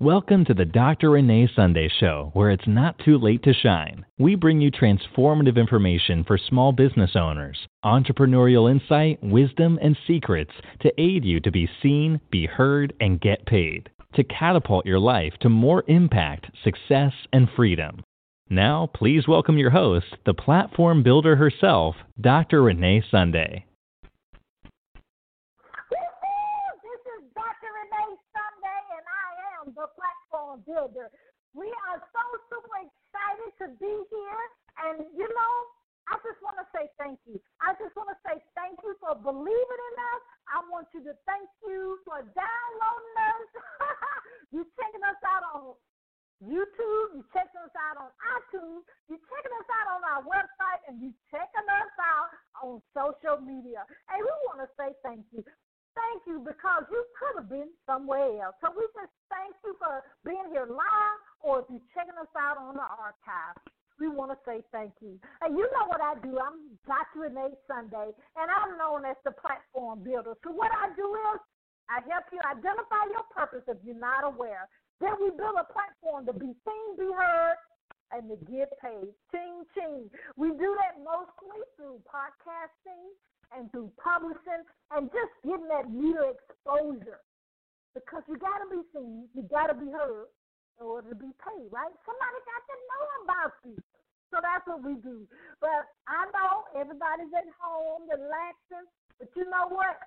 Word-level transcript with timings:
Welcome 0.00 0.44
to 0.44 0.54
the 0.54 0.64
Dr. 0.64 1.10
Renee 1.10 1.48
Sunday 1.56 1.90
Show, 1.98 2.30
where 2.32 2.52
it's 2.52 2.68
not 2.68 3.00
too 3.04 3.18
late 3.18 3.42
to 3.42 3.52
shine. 3.52 4.06
We 4.16 4.36
bring 4.36 4.60
you 4.60 4.70
transformative 4.70 5.56
information 5.56 6.22
for 6.22 6.38
small 6.38 6.70
business 6.70 7.16
owners, 7.16 7.58
entrepreneurial 7.84 8.70
insight, 8.70 9.20
wisdom, 9.24 9.76
and 9.82 9.98
secrets 10.06 10.52
to 10.82 10.92
aid 11.00 11.24
you 11.24 11.40
to 11.40 11.50
be 11.50 11.68
seen, 11.82 12.20
be 12.30 12.46
heard, 12.46 12.92
and 13.00 13.20
get 13.20 13.44
paid, 13.44 13.90
to 14.14 14.22
catapult 14.22 14.86
your 14.86 15.00
life 15.00 15.32
to 15.40 15.48
more 15.48 15.82
impact, 15.88 16.46
success, 16.62 17.12
and 17.32 17.48
freedom. 17.56 18.04
Now, 18.48 18.88
please 18.94 19.26
welcome 19.26 19.58
your 19.58 19.70
host, 19.70 20.06
the 20.24 20.32
platform 20.32 21.02
builder 21.02 21.34
herself, 21.34 21.96
Dr. 22.20 22.62
Renee 22.62 23.02
Sunday. 23.10 23.64
This 25.90 27.02
is 27.18 27.34
Dr. 27.34 27.70
Renee 27.74 28.14
Sunday, 28.30 28.82
and 28.94 29.06
I 29.10 29.30
am 29.60 29.74
the 29.74 29.88
platform 29.94 30.62
builder. 30.78 31.10
We 31.58 31.66
are 31.90 31.98
so 31.98 32.22
super 32.46 32.76
excited 32.78 33.50
to 33.66 33.66
be 33.82 33.90
here, 34.14 34.44
and 34.86 35.10
you 35.10 35.26
know, 35.26 35.54
I 36.06 36.22
just 36.22 36.38
want 36.38 36.54
to 36.62 36.66
say 36.70 36.86
thank 37.02 37.18
you. 37.26 37.42
I 37.58 37.74
just 37.82 37.98
want 37.98 38.14
to 38.14 38.18
say 38.22 38.38
thank 38.54 38.78
you 38.86 38.94
for 39.02 39.18
believing 39.18 39.80
in 39.90 39.96
us. 40.14 40.22
I 40.54 40.62
want 40.70 40.86
you 40.94 41.02
to 41.10 41.14
thank 41.26 41.50
you 41.66 41.98
for 42.06 42.22
downloading 42.22 43.16
us. 43.18 43.48
you 44.54 44.62
checking 44.78 45.02
us 45.02 45.18
out 45.26 45.44
on 45.50 45.74
YouTube, 46.38 47.18
you 47.18 47.26
checking 47.34 47.58
us 47.58 47.74
out 47.74 47.98
on 47.98 48.10
iTunes, 48.38 48.86
you 49.10 49.18
checking 49.18 49.54
us 49.58 49.68
out 49.82 49.98
on 49.98 50.00
our 50.06 50.22
website, 50.22 50.80
and 50.86 51.02
you 51.02 51.10
checking 51.34 51.68
us 51.74 51.92
out 51.98 52.30
on 52.62 52.78
social 52.94 53.42
media. 53.42 53.82
And 54.14 54.22
we 54.22 54.32
want 54.46 54.62
to 54.62 54.70
say 54.78 54.94
thank 55.02 55.26
you. 55.34 55.42
Thank 55.98 56.30
you 56.30 56.38
because 56.38 56.86
you 56.94 57.02
could 57.18 57.42
have 57.42 57.50
been 57.50 57.74
somewhere 57.82 58.38
else. 58.38 58.54
So 58.62 58.70
we 58.70 58.86
just 58.94 59.10
thank 59.26 59.50
you 59.66 59.74
for 59.82 60.06
being 60.22 60.46
here 60.54 60.70
live 60.70 61.18
or 61.42 61.60
if 61.60 61.66
you're 61.66 61.88
checking 61.90 62.14
us 62.14 62.30
out 62.38 62.54
on 62.54 62.78
the 62.78 62.86
archive. 62.86 63.58
We 63.98 64.06
want 64.06 64.30
to 64.30 64.38
say 64.46 64.62
thank 64.70 64.94
you. 65.02 65.18
And 65.42 65.58
you 65.58 65.66
know 65.74 65.90
what 65.90 65.98
I 65.98 66.14
do. 66.22 66.38
I'm 66.38 66.78
Dr. 66.86 67.26
Renee 67.26 67.58
Sunday, 67.66 68.14
and 68.38 68.46
I'm 68.46 68.78
known 68.78 69.02
as 69.02 69.18
the 69.26 69.34
platform 69.34 70.06
builder. 70.06 70.38
So 70.46 70.54
what 70.54 70.70
I 70.70 70.94
do 70.94 71.02
is 71.34 71.42
I 71.90 71.98
help 72.06 72.30
you 72.30 72.38
identify 72.46 73.02
your 73.10 73.26
purpose 73.34 73.66
if 73.66 73.82
you're 73.82 73.98
not 73.98 74.22
aware. 74.22 74.70
Then 75.02 75.18
we 75.18 75.34
build 75.34 75.58
a 75.58 75.66
platform 75.66 76.30
to 76.30 76.34
be 76.34 76.54
seen, 76.62 76.86
be 76.94 77.10
heard, 77.10 77.58
and 78.14 78.30
to 78.30 78.38
get 78.46 78.70
paid. 78.78 79.10
Ching, 79.34 79.66
ching. 79.74 80.06
We 80.38 80.54
do 80.54 80.78
that 80.78 81.02
mostly 81.02 81.58
through 81.74 81.98
podcasting 82.06 83.10
and 83.54 83.70
through 83.72 83.90
publishing 84.00 84.62
and 84.92 85.08
just 85.12 85.32
getting 85.44 85.68
that 85.68 85.88
media 85.90 86.32
exposure. 86.32 87.20
Because 87.96 88.22
you 88.28 88.36
got 88.38 88.62
to 88.62 88.68
be 88.70 88.82
seen, 88.94 89.26
you 89.34 89.42
got 89.48 89.72
to 89.72 89.76
be 89.76 89.90
heard 89.90 90.30
in 90.78 90.86
order 90.86 91.10
to 91.10 91.18
be 91.18 91.32
paid, 91.42 91.68
right? 91.72 91.90
Somebody 92.06 92.38
got 92.46 92.62
to 92.68 92.76
know 92.78 93.04
about 93.26 93.54
you. 93.64 93.76
So 94.30 94.38
that's 94.44 94.64
what 94.68 94.84
we 94.84 95.00
do. 95.00 95.24
But 95.58 95.88
I 96.06 96.28
know 96.30 96.68
everybody's 96.76 97.32
at 97.32 97.48
home 97.56 98.06
relaxing, 98.06 98.86
but 99.18 99.32
you 99.34 99.48
know 99.48 99.72
what? 99.72 99.98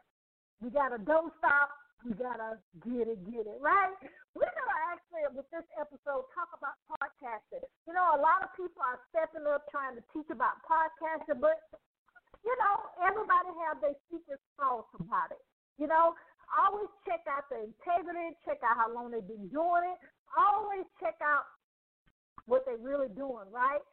We 0.61 0.69
got 0.69 0.93
to 0.93 1.01
don't 1.01 1.33
stop 1.41 1.73
we 2.01 2.17
gotta 2.17 2.57
get 2.81 3.05
it, 3.05 3.21
get 3.29 3.45
it, 3.45 3.59
right? 3.61 3.93
We're 4.33 4.49
gonna 4.49 4.79
actually, 4.89 5.21
with 5.37 5.45
this 5.53 5.65
episode, 5.77 6.25
talk 6.33 6.49
about 6.57 6.73
podcasting. 6.89 7.61
You 7.85 7.93
know, 7.93 8.17
a 8.17 8.19
lot 8.21 8.41
of 8.41 8.49
people 8.57 8.81
are 8.81 8.97
stepping 9.13 9.45
up 9.45 9.69
trying 9.69 9.93
to 9.93 10.03
teach 10.09 10.25
about 10.33 10.57
podcasting, 10.65 11.37
but 11.37 11.61
you 12.43 12.53
know, 12.57 12.75
everybody 13.05 13.51
have 13.67 13.81
their 13.81 13.97
secret 14.09 14.41
sauce 14.57 14.89
about 14.97 15.31
it. 15.31 15.41
You 15.77 15.87
know, 15.87 16.13
always 16.51 16.89
check 17.07 17.23
out 17.29 17.47
the 17.49 17.69
integrity, 17.69 18.35
check 18.45 18.59
out 18.65 18.77
how 18.77 18.89
long 18.91 19.11
they've 19.11 19.25
been 19.25 19.49
doing 19.49 19.83
it. 19.87 19.97
Always 20.33 20.85
check 20.99 21.17
out 21.21 21.45
what 22.45 22.65
they're 22.65 22.81
really 22.81 23.09
doing, 23.13 23.49
right? 23.51 23.83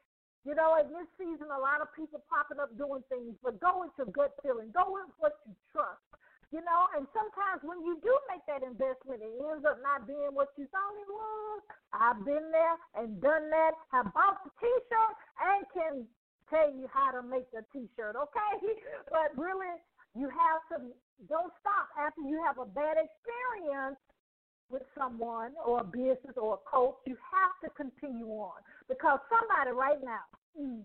You 0.47 0.55
know, 0.55 0.81
in 0.81 0.89
this 0.89 1.09
season, 1.21 1.51
a 1.53 1.61
lot 1.61 1.83
of 1.83 1.93
people 1.93 2.25
popping 2.31 2.63
up 2.63 2.73
doing 2.79 3.05
things, 3.13 3.37
but 3.43 3.61
go 3.61 3.85
with 3.85 3.93
your 4.01 4.09
gut 4.15 4.33
feeling. 4.41 4.73
Go 4.73 4.89
with 4.89 5.11
what 5.19 5.37
you 5.45 5.53
trust. 5.75 6.01
You 6.49 6.65
know, 6.65 6.89
and 6.97 7.05
sometimes 7.13 7.61
when 7.61 7.85
you 7.85 8.01
do 8.01 8.09
make 8.33 8.41
that 8.49 8.65
investment, 8.65 9.21
it 9.21 9.29
ends 9.37 9.69
up 9.69 9.85
not 9.85 10.09
being 10.09 10.33
what 10.33 10.49
you 10.57 10.65
thought 10.73 10.97
it 10.97 11.11
was. 11.13 11.61
I've 11.93 12.25
been 12.25 12.49
there 12.49 12.77
and 12.97 13.21
done 13.21 13.53
that. 13.53 13.77
Have 13.93 14.09
bought 14.17 14.41
the 14.41 14.51
T-shirt 14.57 15.15
and 15.45 15.61
can 15.77 15.95
tell 16.51 16.73
you 16.73 16.89
how 16.93 17.11
to 17.13 17.23
make 17.23 17.51
the 17.53 17.63
T-shirt. 17.73 18.17
Okay, 18.17 18.53
but 19.11 19.33
really, 19.37 19.73
you 20.15 20.29
have 20.29 20.63
to 20.73 20.91
don't 21.29 21.53
stop 21.61 21.91
after 21.99 22.23
you 22.23 22.41
have 22.47 22.59
a 22.59 22.67
bad 22.67 22.97
experience 22.97 23.99
with 24.71 24.83
someone 24.97 25.53
or 25.65 25.81
a 25.81 25.85
business 25.85 26.37
or 26.37 26.61
a 26.61 26.63
coach. 26.69 26.97
You 27.07 27.17
have 27.17 27.55
to 27.65 27.69
continue 27.75 28.29
on 28.29 28.61
because 28.89 29.19
somebody 29.29 29.75
right 29.75 29.99
now 30.03 30.25
mm, 30.55 30.85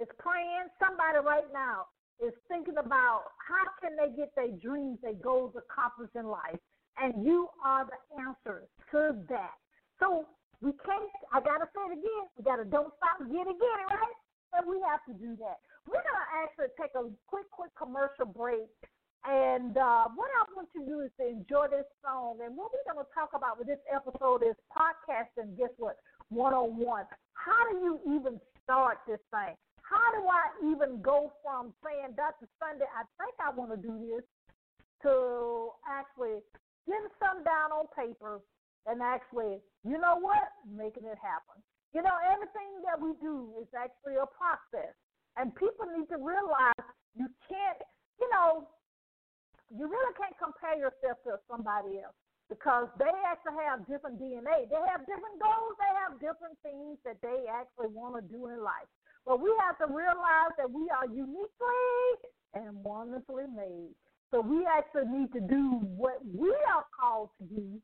is 0.00 0.08
praying. 0.18 0.70
Somebody 0.78 1.18
right 1.24 1.48
now 1.52 1.90
is 2.22 2.32
thinking 2.48 2.78
about 2.78 3.32
how 3.40 3.64
can 3.80 3.96
they 3.96 4.14
get 4.16 4.34
their 4.36 4.52
dreams, 4.60 4.98
their 5.02 5.18
goals 5.18 5.54
accomplished 5.56 6.14
in 6.14 6.26
life. 6.26 6.60
And 7.00 7.24
you 7.24 7.48
are 7.64 7.86
the 7.88 8.00
answer 8.20 8.68
to 8.92 9.16
that. 9.28 9.56
So 9.98 10.26
we 10.60 10.72
can't, 10.84 11.08
I 11.32 11.40
got 11.40 11.64
to 11.64 11.68
say 11.72 11.82
it 11.88 11.94
again, 11.96 12.24
we 12.36 12.44
got 12.44 12.56
to 12.56 12.64
don't 12.68 12.92
stop, 13.00 13.24
get 13.24 13.48
it, 13.48 13.56
get 13.56 13.76
it, 13.80 13.88
right? 13.88 14.19
And 14.56 14.66
we 14.66 14.82
have 14.86 15.02
to 15.06 15.14
do 15.14 15.36
that. 15.38 15.62
We're 15.86 16.02
going 16.02 16.20
to 16.20 16.30
actually 16.42 16.70
take 16.76 16.92
a 16.98 17.06
quick, 17.26 17.48
quick 17.50 17.70
commercial 17.78 18.26
break. 18.26 18.68
And 19.24 19.76
uh, 19.76 20.08
what 20.16 20.32
I 20.32 20.48
want 20.56 20.68
you 20.74 20.84
to 20.84 20.88
do 20.88 20.96
is 21.04 21.12
to 21.20 21.28
enjoy 21.28 21.68
this 21.68 21.86
song. 22.02 22.40
And 22.42 22.56
what 22.56 22.72
we're 22.72 22.86
going 22.88 23.04
to 23.04 23.10
talk 23.12 23.30
about 23.36 23.58
with 23.58 23.68
this 23.68 23.82
episode 23.88 24.42
is 24.42 24.56
podcasting, 24.72 25.56
guess 25.56 25.72
what? 25.76 25.96
101. 26.30 27.04
How 27.34 27.60
do 27.70 27.76
you 27.84 28.00
even 28.16 28.40
start 28.64 29.04
this 29.06 29.20
thing? 29.30 29.54
how 29.90 30.06
do 30.14 30.22
I 30.22 30.44
even 30.70 31.02
go 31.02 31.34
from 31.42 31.74
saying 31.82 32.14
Dr. 32.14 32.46
Sunday, 32.62 32.86
I 32.94 33.02
think 33.18 33.34
I 33.42 33.50
want 33.50 33.74
to 33.74 33.76
do 33.76 33.98
this, 33.98 34.22
to 35.02 35.74
actually 35.82 36.38
getting 36.86 37.10
some 37.18 37.42
down 37.42 37.74
on 37.74 37.90
paper 37.90 38.38
and 38.86 39.02
actually, 39.02 39.58
you 39.82 39.98
know 39.98 40.20
what, 40.20 40.54
making 40.70 41.04
it 41.10 41.18
happen. 41.18 41.58
You 41.92 42.02
know, 42.02 42.16
everything 42.30 42.70
that 42.86 42.98
we 43.00 43.18
do 43.18 43.50
is 43.58 43.66
actually 43.74 44.16
a 44.16 44.28
process. 44.30 44.94
And 45.36 45.54
people 45.54 45.86
need 45.90 46.06
to 46.10 46.18
realize 46.18 46.86
you 47.14 47.26
can't, 47.46 47.80
you 48.18 48.28
know, 48.30 48.66
you 49.70 49.86
really 49.86 50.14
can't 50.18 50.34
compare 50.38 50.78
yourself 50.78 51.22
to 51.26 51.38
somebody 51.46 52.02
else 52.02 52.14
because 52.50 52.90
they 52.98 53.14
actually 53.26 53.62
have 53.62 53.86
different 53.86 54.18
DNA. 54.18 54.66
They 54.66 54.82
have 54.90 55.06
different 55.06 55.38
goals. 55.38 55.78
They 55.78 55.94
have 56.02 56.18
different 56.18 56.58
things 56.66 56.98
that 57.06 57.22
they 57.22 57.46
actually 57.46 57.94
want 57.94 58.18
to 58.18 58.22
do 58.26 58.50
in 58.50 58.58
life. 58.62 58.90
But 59.24 59.38
we 59.38 59.54
have 59.62 59.78
to 59.78 59.86
realize 59.86 60.50
that 60.58 60.66
we 60.66 60.90
are 60.90 61.06
uniquely 61.06 61.86
and 62.54 62.74
wonderfully 62.82 63.46
made. 63.46 63.94
So 64.30 64.40
we 64.40 64.66
actually 64.66 65.06
need 65.10 65.32
to 65.32 65.40
do 65.40 65.78
what 65.94 66.18
we 66.26 66.50
are 66.74 66.86
called 66.90 67.30
to 67.38 67.44
do. 67.46 67.80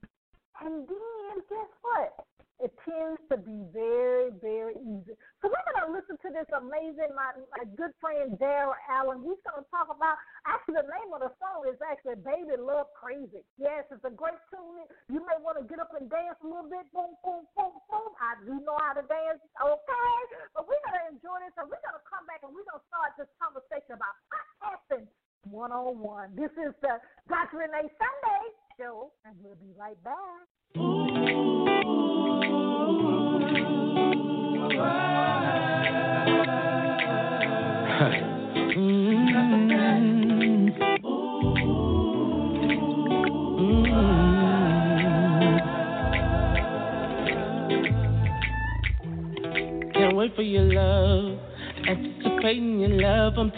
And 0.61 0.87
then 0.87 1.35
guess 1.49 1.73
what? 1.83 2.27
It 2.57 2.73
tends 2.89 3.21
to 3.29 3.37
be 3.37 3.69
very, 3.69 4.33
very 4.41 4.81
easy. 4.81 5.13
So 5.45 5.53
we're 5.53 5.67
going 5.77 5.85
to 5.85 5.93
listen 5.93 6.17
to 6.25 6.31
this 6.33 6.49
amazing, 6.57 7.13
my, 7.13 7.37
my 7.53 7.69
good 7.77 7.93
friend 8.01 8.33
Daryl 8.41 8.73
Allen. 8.89 9.21
He's 9.21 9.37
going 9.45 9.61
to 9.61 9.69
talk 9.69 9.93
about, 9.93 10.17
actually, 10.49 10.81
the 10.81 10.89
name 10.89 11.13
of 11.13 11.21
the 11.21 11.37
song 11.37 11.69
is 11.69 11.77
actually 11.85 12.17
Baby 12.25 12.57
Love 12.57 12.89
Crazy. 12.97 13.45
Yes, 13.61 13.85
it's 13.93 14.01
a 14.09 14.15
great 14.15 14.41
tune. 14.49 14.89
You 15.13 15.21
may 15.29 15.37
want 15.45 15.61
to 15.61 15.69
get 15.69 15.85
up 15.85 15.93
and 15.93 16.09
dance 16.09 16.41
a 16.41 16.49
little 16.49 16.65
bit. 16.65 16.89
Boom, 16.97 17.13
boom, 17.21 17.45
boom, 17.53 17.77
boom. 17.93 18.11
I 18.25 18.41
do 18.41 18.57
know 18.65 18.81
how 18.81 18.97
to 18.97 19.05
dance. 19.05 19.41
Okay. 19.61 20.17
But 20.57 20.65
we're 20.65 20.81
going 20.89 20.97
to 20.97 21.07
enjoy 21.13 21.37
this, 21.45 21.53
and 21.61 21.69
we're 21.69 21.85
going 21.85 22.01
to 22.01 22.07
come 22.09 22.25
back 22.25 22.41
and 22.41 22.57
we're 22.57 22.65
going 22.65 22.81
to 22.81 22.89
start 22.89 23.13
this 23.21 23.29
conversation 23.37 24.01
about 24.01 24.17
podcasting 24.33 25.05
one 25.53 25.77
on 25.77 26.01
one. 26.01 26.33
This 26.33 26.51
is 26.57 26.73
the 26.81 26.97
Dr. 27.29 27.69
Renee 27.69 27.93
Sunday 28.01 28.45
show, 28.81 29.13
and 29.29 29.37
we'll 29.45 29.61
be 29.61 29.77
right 29.77 30.01
back. 30.01 30.49
Can't 30.75 32.26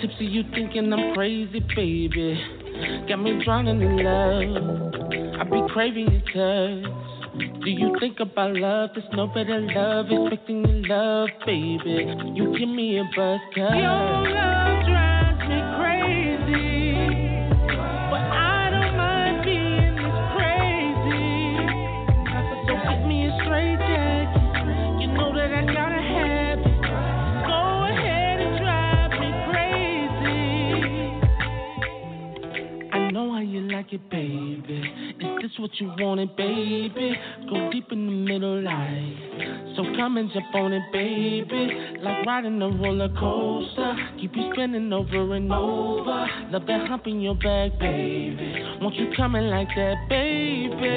tipsy, 0.00 0.27
you 0.27 0.43
thinking 0.55 0.93
I'm 0.93 1.15
crazy, 1.15 1.61
baby. 1.75 2.41
Got 3.09 3.17
me 3.17 3.43
drowning 3.45 3.81
in 3.81 3.97
love. 4.05 4.95
I 5.41 5.45
be 5.45 5.73
craving 5.73 6.09
your 6.12 6.83
touch. 6.83 7.07
Do 7.36 7.70
you 7.70 7.96
think 8.00 8.20
about 8.20 8.54
love? 8.54 8.90
There's 8.94 9.06
no 9.12 9.26
better 9.26 9.60
love. 9.60 10.06
Expecting 10.10 10.64
your 10.64 10.86
love, 10.88 11.28
baby. 11.44 12.14
You 12.34 12.56
give 12.58 12.69
me 12.69 12.98
a 12.98 13.04
buzz, 13.14 13.40
cut. 13.54 13.76
Your 13.76 14.34
love 14.34 14.68
like 33.88 34.00
it, 34.00 34.11
baby. 34.11 34.82
Is 35.20 35.43
this 35.43 35.50
what 35.58 35.70
you 35.79 35.93
wanted, 35.99 36.37
baby? 36.37 37.14
Go 37.49 37.70
deep 37.70 37.90
in 37.90 38.06
the 38.06 38.12
middle, 38.12 38.62
like. 38.62 39.76
So 39.76 39.82
come 39.96 40.17
and 40.17 40.31
jump 40.32 40.55
on 40.55 40.73
it, 40.73 40.82
baby. 40.93 42.00
Like 42.02 42.26
riding 42.26 42.61
a 42.62 42.69
roller 42.69 43.08
coaster. 43.19 43.94
Keep 44.20 44.37
you 44.37 44.50
spinning 44.52 44.93
over 44.93 45.35
and 45.35 45.52
over. 45.52 46.26
Love 46.50 46.67
that 46.67 46.88
hump 46.88 47.06
in 47.06 47.20
your 47.20 47.35
back, 47.35 47.79
baby. 47.79 48.64
Won't 48.81 48.94
you 48.96 49.11
come 49.17 49.37
in 49.37 49.49
like 49.49 49.69
that, 49.76 50.08
baby? 50.08 50.88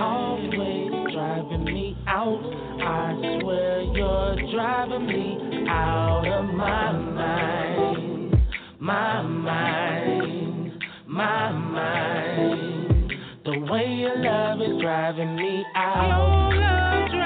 Always 0.00 1.12
driving 1.12 1.64
me 1.64 1.96
out. 2.06 2.54
I 2.80 3.40
swear 3.40 3.82
you're 3.82 4.36
driving 4.52 5.06
me 5.06 5.66
out 5.68 6.26
of 6.26 6.54
my 6.54 6.92
mind. 6.92 8.36
My 8.80 9.22
mind. 9.22 10.17
My 11.18 11.50
mind. 11.50 13.12
The 13.44 13.58
way 13.58 13.86
your 13.88 14.22
love 14.22 14.60
is 14.60 14.80
driving 14.80 15.34
me 15.34 15.64
out. 15.74 17.17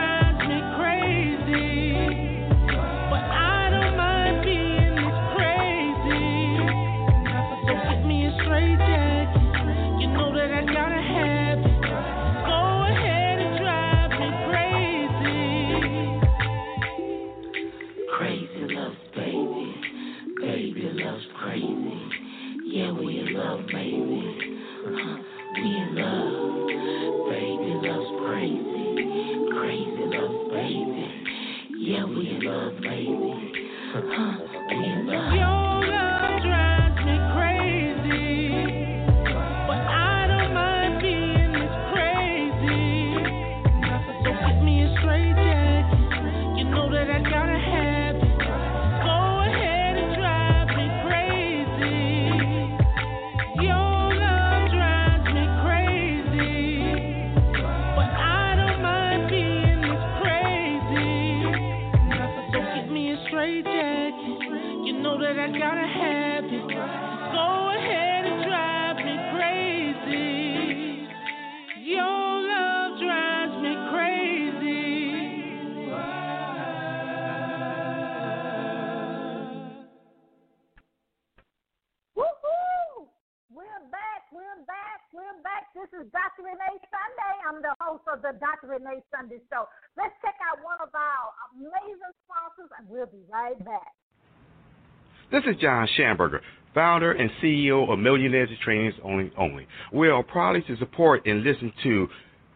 Dr. 88.40 88.69
Renee 88.69 89.02
Sunday 89.14 89.40
Show. 89.50 89.69
Let's 89.96 90.14
check 90.25 90.34
out 90.49 90.62
one 90.64 90.79
of 90.81 90.88
our 90.94 91.32
amazing 91.56 92.14
sponsors, 92.25 92.70
and 92.79 92.88
we'll 92.88 93.06
be 93.06 93.23
right 93.31 93.58
back. 93.64 93.93
This 95.31 95.43
is 95.46 95.61
John 95.61 95.88
Schamberger, 95.99 96.40
founder 96.75 97.12
and 97.12 97.31
CEO 97.43 97.90
of 97.90 97.99
Millionaires 97.99 98.50
Trainings 98.62 98.94
Only 99.02 99.32
Only. 99.38 99.67
We 99.93 100.08
are 100.08 100.23
proud 100.23 100.62
to 100.67 100.76
support 100.76 101.26
and 101.26 101.43
listen 101.43 101.73
to 101.82 102.08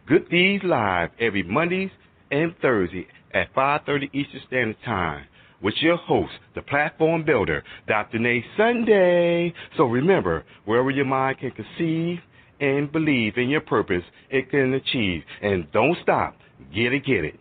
Good 0.06 0.28
Deeds 0.28 0.62
Live 0.64 1.11
every 1.19 1.43
Mondays 1.43 1.90
and 2.31 2.55
Thursday 2.61 3.06
at 3.32 3.52
5:30 3.55 4.11
Eastern 4.12 4.40
Standard 4.46 4.76
Time 4.84 5.26
with 5.62 5.75
your 5.81 5.96
host, 5.96 6.32
the 6.55 6.62
platform 6.62 7.25
builder, 7.25 7.64
Dr. 7.88 8.19
Nate 8.19 8.44
Sunday. 8.56 9.52
So 9.76 9.84
remember, 9.84 10.44
wherever 10.64 10.90
your 10.90 11.06
mind 11.06 11.38
can 11.38 11.50
conceive 11.52 12.20
and 12.61 12.91
believe 12.91 13.37
in 13.37 13.49
your 13.49 13.61
purpose, 13.61 14.05
it 14.31 14.50
can 14.50 14.75
achieve. 14.75 15.23
And 15.43 15.70
don't 15.73 15.97
stop. 16.03 16.37
Get 16.75 16.93
it, 16.93 17.05
get 17.05 17.25
it. 17.25 17.38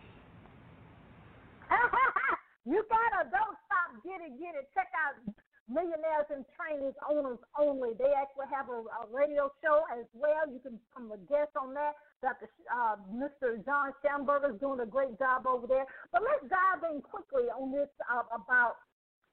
you 2.64 2.84
gotta 2.88 3.30
don't 3.30 3.56
stop, 3.64 4.04
get 4.04 4.20
it, 4.20 4.38
get 4.38 4.54
it. 4.54 4.68
Check 4.74 4.88
out 4.92 5.34
Millionaires 5.66 6.30
and 6.30 6.46
Trainings 6.54 6.94
Owners 7.10 7.42
Only. 7.58 7.90
They 7.98 8.14
actually 8.14 8.46
have 8.54 8.70
a, 8.70 8.86
a 8.86 9.02
radio 9.10 9.50
show 9.58 9.82
as 9.98 10.06
well. 10.14 10.46
You 10.46 10.60
can 10.62 10.78
become 10.78 11.10
a 11.10 11.18
guest 11.26 11.58
on 11.58 11.74
that. 11.74 11.98
Dr. 12.22 12.46
Uh, 12.70 12.96
Mr. 13.10 13.58
John 13.66 13.90
Schamberger 13.98 14.54
is 14.54 14.60
doing 14.60 14.78
a 14.80 14.86
great 14.86 15.18
job 15.18 15.46
over 15.46 15.66
there. 15.66 15.84
But 16.12 16.22
let's 16.22 16.46
dive 16.46 16.86
in 16.94 17.02
quickly 17.02 17.50
on 17.50 17.72
this 17.74 17.90
uh, 18.06 18.22
about 18.30 18.78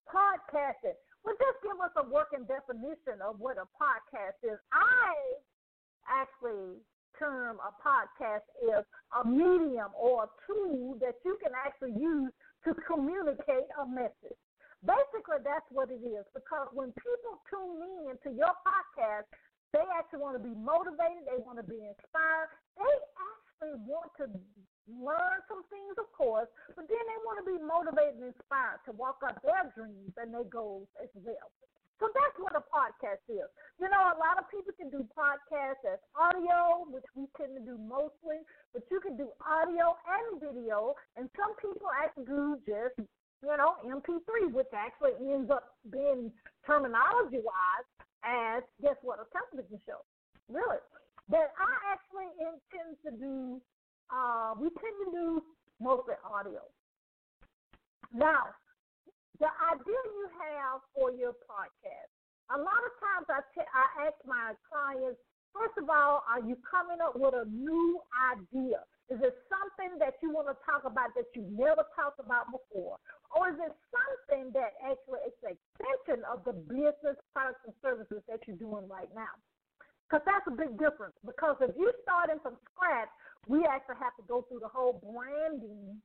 podcasting. 0.10 0.98
Well, 1.24 1.38
just 1.38 1.62
give 1.64 1.78
us 1.80 1.94
a 2.02 2.06
working 2.10 2.44
definition 2.50 3.22
of 3.24 3.40
what 3.40 3.62
a 3.62 3.70
podcast 3.78 4.42
is. 4.44 4.60
I 4.74 5.14
actually 6.08 6.80
term 7.20 7.58
a 7.62 7.72
podcast 7.78 8.46
is 8.62 8.84
a 9.14 9.22
medium 9.28 9.94
or 9.94 10.26
a 10.26 10.30
tool 10.48 10.98
that 11.00 11.16
you 11.24 11.38
can 11.42 11.54
actually 11.54 11.94
use 11.94 12.34
to 12.66 12.74
communicate 12.88 13.70
a 13.80 13.86
message. 13.86 14.40
Basically, 14.84 15.40
that's 15.44 15.68
what 15.72 15.88
it 15.88 16.04
is 16.04 16.28
because 16.36 16.68
when 16.76 16.92
people 17.00 17.40
tune 17.48 18.12
in 18.12 18.20
to 18.28 18.30
your 18.36 18.52
podcast, 18.68 19.30
they 19.72 19.84
actually 19.96 20.20
want 20.20 20.36
to 20.36 20.44
be 20.44 20.54
motivated, 20.54 21.24
they 21.24 21.40
want 21.40 21.58
to 21.58 21.66
be 21.66 21.80
inspired, 21.80 22.52
they 22.76 22.96
actually 23.16 23.80
want 23.88 24.12
to 24.20 24.28
learn 24.92 25.40
some 25.48 25.64
things, 25.72 25.96
of 25.96 26.12
course, 26.12 26.52
but 26.76 26.84
then 26.92 27.04
they 27.08 27.20
want 27.24 27.40
to 27.40 27.48
be 27.48 27.58
motivated 27.64 28.20
and 28.20 28.36
inspired 28.36 28.84
to 28.84 28.92
walk 29.00 29.24
out 29.24 29.40
their 29.40 29.72
dreams 29.72 30.12
and 30.20 30.36
their 30.36 30.46
goals 30.52 30.92
as 31.00 31.10
well. 31.16 31.48
So 32.00 32.10
that's 32.10 32.38
what 32.42 32.58
a 32.58 32.64
podcast 32.68 33.22
is. 33.30 33.48
You 33.80 33.88
know, 33.90 34.02
a 34.12 34.18
lot 34.18 34.42
of 34.42 34.50
people 34.50 34.74
can 34.74 34.90
do 34.90 35.06
podcasts 35.14 35.86
as 35.86 36.02
audio, 36.18 36.90
which 36.90 37.06
we 37.16 37.30
tend 37.38 37.56
to 37.56 37.64
do 37.64 37.78
mostly, 37.78 38.42
but 38.74 38.84
you 38.90 39.00
can 39.00 39.16
do 39.16 39.30
audio 39.40 39.96
and 40.08 40.42
video, 40.42 40.96
and 41.16 41.30
some 41.38 41.54
people 41.62 41.88
actually 41.94 42.26
do 42.26 42.58
just, 42.66 42.98
you 42.98 43.56
know, 43.56 43.78
MP3, 43.86 44.52
which 44.52 44.72
actually 44.74 45.14
ends 45.22 45.52
up 45.52 45.78
being 45.92 46.32
terminology 46.66 47.40
wise 47.40 47.88
as 48.24 48.64
guess 48.82 48.98
what, 49.04 49.20
a 49.20 49.28
television 49.32 49.80
show. 49.86 50.02
Really. 50.50 50.82
But 51.30 51.54
I 51.56 51.72
actually 51.94 52.32
intend 52.40 53.00
to 53.06 53.12
do 53.16 53.62
uh 54.12 54.54
we 54.60 54.68
tend 54.68 54.96
to 55.06 55.12
do 55.12 55.44
mostly 55.80 56.16
audio. 56.28 56.60
Now, 58.14 58.54
the 59.40 59.50
idea 59.72 60.02
you 60.14 60.28
have 60.38 60.82
for 60.94 61.10
your 61.10 61.34
podcast. 61.50 62.12
A 62.52 62.60
lot 62.60 62.82
of 62.86 62.94
times 63.02 63.26
I, 63.32 63.42
ask 64.06 64.18
my 64.28 64.54
clients, 64.70 65.18
first 65.56 65.74
of 65.80 65.90
all, 65.90 66.22
are 66.30 66.44
you 66.44 66.60
coming 66.68 67.02
up 67.02 67.16
with 67.18 67.34
a 67.34 67.48
new 67.50 67.98
idea? 68.30 68.84
Is 69.10 69.20
it 69.20 69.36
something 69.50 69.98
that 70.00 70.22
you 70.22 70.32
want 70.32 70.48
to 70.48 70.58
talk 70.64 70.86
about 70.86 71.12
that 71.18 71.28
you've 71.34 71.52
never 71.52 71.84
talked 71.98 72.20
about 72.22 72.52
before? 72.54 73.02
Or 73.34 73.50
is 73.50 73.58
it 73.58 73.74
something 73.90 74.54
that 74.54 74.78
actually 74.86 75.24
is 75.26 75.36
an 75.42 75.58
extension 75.58 76.22
of 76.30 76.46
the 76.46 76.54
business, 76.54 77.18
products, 77.34 77.64
and 77.66 77.74
services 77.82 78.22
that 78.30 78.46
you're 78.46 78.60
doing 78.60 78.86
right 78.86 79.10
now? 79.18 79.34
Because 80.06 80.24
that's 80.30 80.46
a 80.46 80.56
big 80.56 80.78
difference. 80.78 81.18
Because 81.26 81.58
if 81.60 81.74
you're 81.74 81.98
starting 82.06 82.38
from 82.46 82.56
scratch, 82.70 83.10
we 83.50 83.66
actually 83.66 83.98
have 83.98 84.16
to 84.22 84.26
go 84.30 84.46
through 84.46 84.62
the 84.62 84.72
whole 84.72 85.02
branding, 85.02 86.00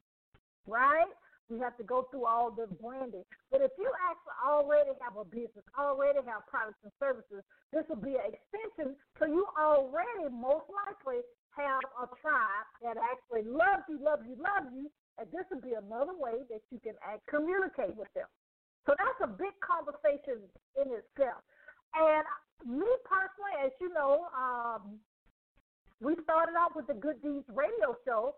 right? 0.66 1.12
We 1.48 1.58
have 1.60 1.76
to 1.80 1.84
go 1.84 2.04
through 2.12 2.26
all 2.28 2.52
the 2.52 2.68
branding. 2.68 3.24
But 3.50 3.64
if 3.64 3.72
you 3.80 3.88
actually 4.04 4.38
already 4.44 4.92
have 5.00 5.16
a 5.16 5.24
business, 5.24 5.64
already 5.78 6.20
have 6.28 6.44
products 6.44 6.80
and 6.84 6.92
services, 7.00 7.40
this 7.72 7.88
will 7.88 8.00
be 8.00 8.20
an 8.20 8.36
extension. 8.36 8.96
So 9.16 9.24
you 9.24 9.48
already 9.56 10.28
most 10.28 10.68
likely 10.68 11.24
have 11.56 11.80
a 11.98 12.06
tribe 12.20 12.66
that 12.84 13.00
actually 13.00 13.48
loves 13.48 13.88
you, 13.88 13.96
loves 13.96 14.22
you, 14.28 14.36
loves 14.36 14.68
you, 14.76 14.92
and 15.16 15.26
this 15.32 15.48
will 15.50 15.64
be 15.64 15.74
another 15.74 16.14
way 16.14 16.44
that 16.52 16.62
you 16.70 16.78
can 16.78 16.94
act, 17.02 17.24
communicate 17.26 17.96
with 17.96 18.12
them. 18.12 18.28
So 18.86 18.94
that's 18.96 19.20
a 19.24 19.30
big 19.32 19.52
conversation 19.60 20.44
in 20.76 20.88
itself. 20.94 21.42
And 21.96 22.24
me 22.64 22.88
personally, 23.04 23.56
as 23.64 23.72
you 23.80 23.92
know, 23.92 24.28
um, 24.32 25.00
we 26.00 26.14
started 26.22 26.54
off 26.54 26.72
with 26.76 26.86
the 26.86 26.94
Good 26.94 27.20
Deeds 27.22 27.44
radio 27.50 27.96
show, 28.06 28.36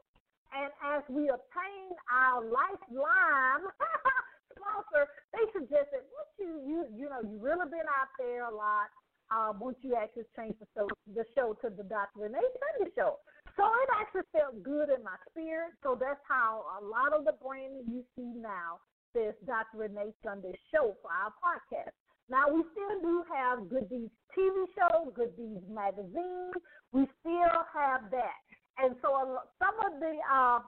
and 0.54 0.70
as 0.94 1.02
we 1.08 1.30
obtained 1.30 1.96
our 2.10 2.42
lifeline 2.42 3.64
sponsor, 4.54 5.04
they 5.32 5.44
suggested, 5.54 6.02
once 6.10 6.32
you 6.38 6.52
you 6.66 6.78
you 6.94 7.06
know 7.08 7.22
you 7.22 7.38
really 7.38 7.68
been 7.70 7.86
out 7.86 8.10
there 8.18 8.46
a 8.46 8.54
lot, 8.54 8.90
uh, 9.30 9.52
once 9.58 9.78
you 9.82 9.94
actually 9.94 10.26
change 10.34 10.54
the 10.58 10.66
show 10.74 10.86
the 11.14 11.24
show 11.34 11.54
to 11.62 11.70
the 11.70 11.84
Dr. 11.84 12.26
Renee 12.26 12.50
Sunday 12.58 12.90
show. 12.94 13.18
So 13.56 13.66
it 13.66 13.90
actually 13.98 14.26
felt 14.32 14.62
good 14.62 14.88
in 14.88 15.02
my 15.02 15.18
spirit. 15.28 15.74
So 15.82 15.98
that's 15.98 16.22
how 16.26 16.64
a 16.78 16.84
lot 16.84 17.12
of 17.12 17.24
the 17.24 17.34
branding 17.42 17.84
you 17.90 18.02
see 18.16 18.32
now 18.38 18.80
says 19.12 19.34
Dr. 19.46 19.86
Renee 19.86 20.14
Sunday 20.24 20.54
show 20.72 20.94
for 21.02 21.10
our 21.10 21.34
podcast. 21.42 21.94
Now 22.30 22.46
we 22.46 22.62
still 22.70 23.00
do 23.02 23.24
have 23.26 23.68
Good 23.68 23.90
Deeds 23.90 24.14
TV 24.38 24.54
show, 24.78 25.10
Good 25.14 25.36
Deeds 25.36 25.66
magazine. 25.68 26.54
We 26.92 27.06
still 27.20 27.58
have 27.74 28.06
that, 28.10 28.38
and 28.78 28.94
so 29.02 29.40
some 29.58 29.76
of 29.86 30.00
the 30.00 30.14
uh, 30.30 30.60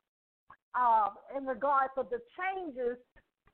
uh, 0.74 1.08
in 1.36 1.46
regards 1.46 1.92
of 1.96 2.08
the 2.10 2.20
changes, 2.34 2.96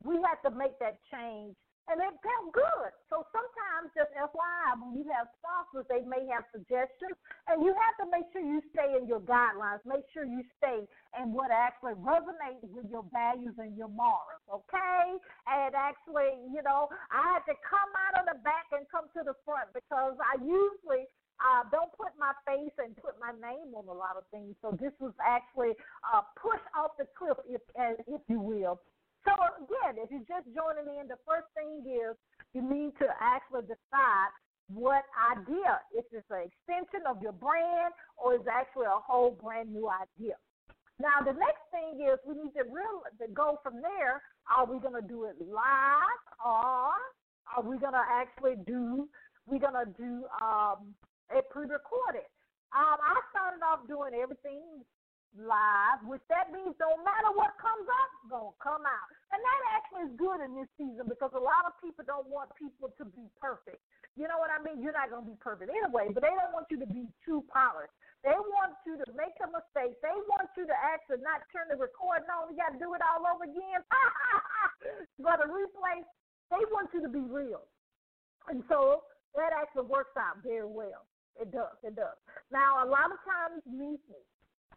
we 0.05 0.17
had 0.23 0.39
to 0.49 0.55
make 0.55 0.79
that 0.79 0.99
change 1.13 1.55
and 1.89 1.97
it 2.05 2.15
felt 2.21 2.53
good. 2.53 2.93
So 3.09 3.25
sometimes, 3.33 3.89
just 3.97 4.13
FYI, 4.13 4.77
when 4.77 4.93
you 4.93 5.09
have 5.09 5.33
sponsors, 5.41 5.89
they 5.89 6.05
may 6.05 6.29
have 6.29 6.45
suggestions, 6.53 7.17
and 7.49 7.65
you 7.65 7.73
have 7.73 7.97
to 8.05 8.07
make 8.13 8.29
sure 8.29 8.45
you 8.45 8.61
stay 8.77 9.01
in 9.01 9.09
your 9.09 9.25
guidelines. 9.25 9.81
Make 9.89 10.05
sure 10.13 10.29
you 10.29 10.45
stay 10.61 10.85
in 11.17 11.33
what 11.33 11.49
actually 11.49 11.97
resonates 11.97 12.69
with 12.69 12.93
your 12.93 13.09
values 13.09 13.57
and 13.57 13.73
your 13.73 13.89
morals, 13.89 14.45
okay? 14.53 15.17
And 15.49 15.73
actually, 15.73 16.37
you 16.53 16.61
know, 16.61 16.93
I 17.09 17.41
had 17.41 17.45
to 17.49 17.57
come 17.65 17.91
out 18.05 18.21
of 18.21 18.25
the 18.29 18.39
back 18.45 18.69
and 18.77 18.85
come 18.93 19.09
to 19.17 19.25
the 19.25 19.37
front 19.49 19.73
because 19.73 20.13
I 20.21 20.37
usually 20.45 21.08
my 22.29 22.37
face 22.45 22.77
and 22.77 22.93
put 23.01 23.17
my 23.17 23.33
name 23.41 23.73
on 23.73 23.89
a 23.89 23.97
lot 23.97 24.21
of 24.21 24.29
things. 24.31 24.53
So 24.61 24.77
this 24.77 24.93
was 25.01 25.17
actually 25.25 25.73
a 26.13 26.21
push 26.37 26.61
off 26.77 27.01
the 27.01 27.09
cliff, 27.17 27.41
if 27.49 27.65
if 28.05 28.21
you 28.29 28.41
will. 28.41 28.81
So 29.25 29.33
again, 29.65 29.97
if 29.97 30.13
you're 30.13 30.29
just 30.29 30.49
joining 30.53 31.01
in, 31.01 31.09
the 31.09 31.21
first 31.25 31.49
thing 31.57 31.81
is 31.89 32.17
you 32.53 32.61
need 32.61 32.93
to 33.01 33.09
actually 33.21 33.65
decide 33.65 34.31
what 34.69 35.05
idea. 35.33 35.81
If 35.97 36.05
it's 36.13 36.29
an 36.29 36.45
extension 36.45 37.09
of 37.09 37.23
your 37.23 37.33
brand 37.33 37.97
or 38.17 38.35
is 38.37 38.45
actually 38.45 38.87
a 38.87 39.01
whole 39.01 39.33
brand 39.41 39.73
new 39.73 39.89
idea. 39.89 40.37
Now 41.01 41.25
the 41.25 41.33
next 41.33 41.65
thing 41.73 42.05
is 42.05 42.19
we 42.27 42.35
need 42.35 42.53
to 42.61 42.69
real 42.69 43.05
to 43.21 43.27
go 43.33 43.61
from 43.63 43.81
there. 43.81 44.21
Are 44.53 44.67
we 44.67 44.81
gonna 44.81 45.01
do 45.01 45.25
it 45.25 45.37
live 45.41 46.25
or 46.45 46.93
are 47.49 47.65
we 47.65 47.79
gonna 47.79 48.05
actually 48.05 48.57
do 48.67 49.09
we're 49.49 49.59
gonna 49.59 49.89
do 49.97 50.25
um 50.45 50.95
a 51.33 51.43
pre-recorded? 51.53 52.29
Um, 52.77 52.99
I 53.01 53.17
started 53.33 53.65
off 53.65 53.89
doing 53.89 54.13
everything 54.13 54.85
live, 55.37 56.01
which 56.09 56.25
that 56.33 56.53
means 56.53 56.73
no 56.81 56.97
matter 57.05 57.31
what 57.37 57.53
comes 57.61 57.85
up, 57.85 58.11
gonna 58.33 58.57
come 58.61 58.85
out. 58.85 59.09
And 59.33 59.41
that 59.41 59.61
actually 59.77 60.05
is 60.09 60.15
good 60.17 60.41
in 60.41 60.57
this 60.57 60.69
season 60.81 61.05
because 61.09 61.33
a 61.37 61.41
lot 61.41 61.69
of 61.69 61.77
people 61.81 62.05
don't 62.05 62.29
want 62.29 62.53
people 62.57 62.93
to 62.97 63.05
be 63.05 63.29
perfect. 63.37 63.81
You 64.17 64.27
know 64.27 64.41
what 64.41 64.53
I 64.53 64.61
mean? 64.61 64.81
You're 64.81 64.97
not 64.97 65.13
gonna 65.13 65.29
be 65.29 65.39
perfect 65.41 65.69
anyway, 65.69 66.13
but 66.13 66.25
they 66.25 66.33
don't 66.33 66.53
want 66.53 66.69
you 66.73 66.81
to 66.81 66.89
be 66.89 67.09
too 67.25 67.45
polished. 67.53 67.93
They 68.27 68.35
want 68.35 68.75
you 68.83 68.99
to 68.99 69.07
make 69.15 69.37
a 69.39 69.47
mistake. 69.47 69.95
They 70.03 70.17
want 70.27 70.51
you 70.59 70.67
to 70.67 70.77
actually 70.77 71.23
not 71.23 71.47
turn 71.55 71.71
the 71.71 71.79
recording 71.79 72.27
on. 72.29 72.51
You 72.51 72.59
got 72.59 72.75
to 72.75 72.81
do 72.83 72.93
it 72.99 73.03
all 73.03 73.23
over 73.23 73.47
again. 73.47 73.79
but 75.23 75.39
a 75.39 75.47
replay, 75.47 76.03
they 76.51 76.63
want 76.75 76.91
you 76.91 77.01
to 77.03 77.09
be 77.09 77.23
real. 77.23 77.63
And 78.51 78.67
so 78.67 79.07
that 79.39 79.55
actually 79.55 79.87
works 79.87 80.19
out 80.19 80.43
very 80.43 80.67
well. 80.67 81.08
It 81.59 81.67
does. 81.67 81.79
It 81.83 81.97
does. 81.97 82.19
Now, 82.55 82.87
a 82.87 82.87
lot 82.87 83.11
of 83.11 83.19
times, 83.27 83.67
me, 83.67 83.99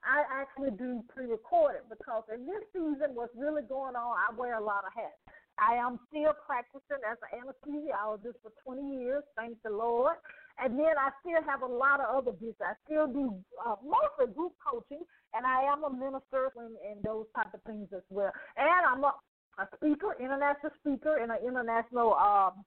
I 0.01 0.25
actually 0.33 0.73
do 0.81 1.05
pre-recorded 1.13 1.85
because 1.93 2.25
in 2.33 2.49
this 2.49 2.65
season, 2.73 3.13
what's 3.13 3.37
really 3.37 3.61
going 3.61 3.93
on, 3.93 4.17
I 4.17 4.33
wear 4.33 4.57
a 4.57 4.63
lot 4.63 4.81
of 4.81 4.93
hats. 4.97 5.21
I 5.61 5.77
am 5.77 5.99
still 6.09 6.33
practicing 6.41 7.05
as 7.05 7.21
an 7.21 7.37
anesthesiologist 7.37 8.41
for 8.41 8.49
20 8.65 8.97
years, 8.97 9.21
thank 9.37 9.61
the 9.61 9.69
Lord. 9.69 10.17
And 10.57 10.73
then 10.73 10.97
I 10.97 11.13
still 11.21 11.37
have 11.45 11.61
a 11.61 11.69
lot 11.69 12.01
of 12.01 12.09
other 12.09 12.31
business. 12.33 12.65
I 12.65 12.73
still 12.89 13.05
do 13.05 13.37
uh, 13.61 13.77
mostly 13.85 14.33
group 14.33 14.53
coaching, 14.57 15.05
and 15.37 15.45
I 15.45 15.69
am 15.69 15.85
a 15.85 15.93
minister 15.93 16.49
and, 16.57 16.73
and 16.81 16.97
those 17.05 17.29
type 17.35 17.53
of 17.53 17.61
things 17.61 17.89
as 17.93 18.01
well. 18.09 18.33
And 18.57 18.85
I'm 18.89 19.03
a, 19.05 19.13
a 19.61 19.69
speaker, 19.77 20.17
international 20.17 20.73
speaker, 20.81 21.21
and 21.21 21.29
an 21.29 21.45
international 21.45 22.17
um, 22.17 22.65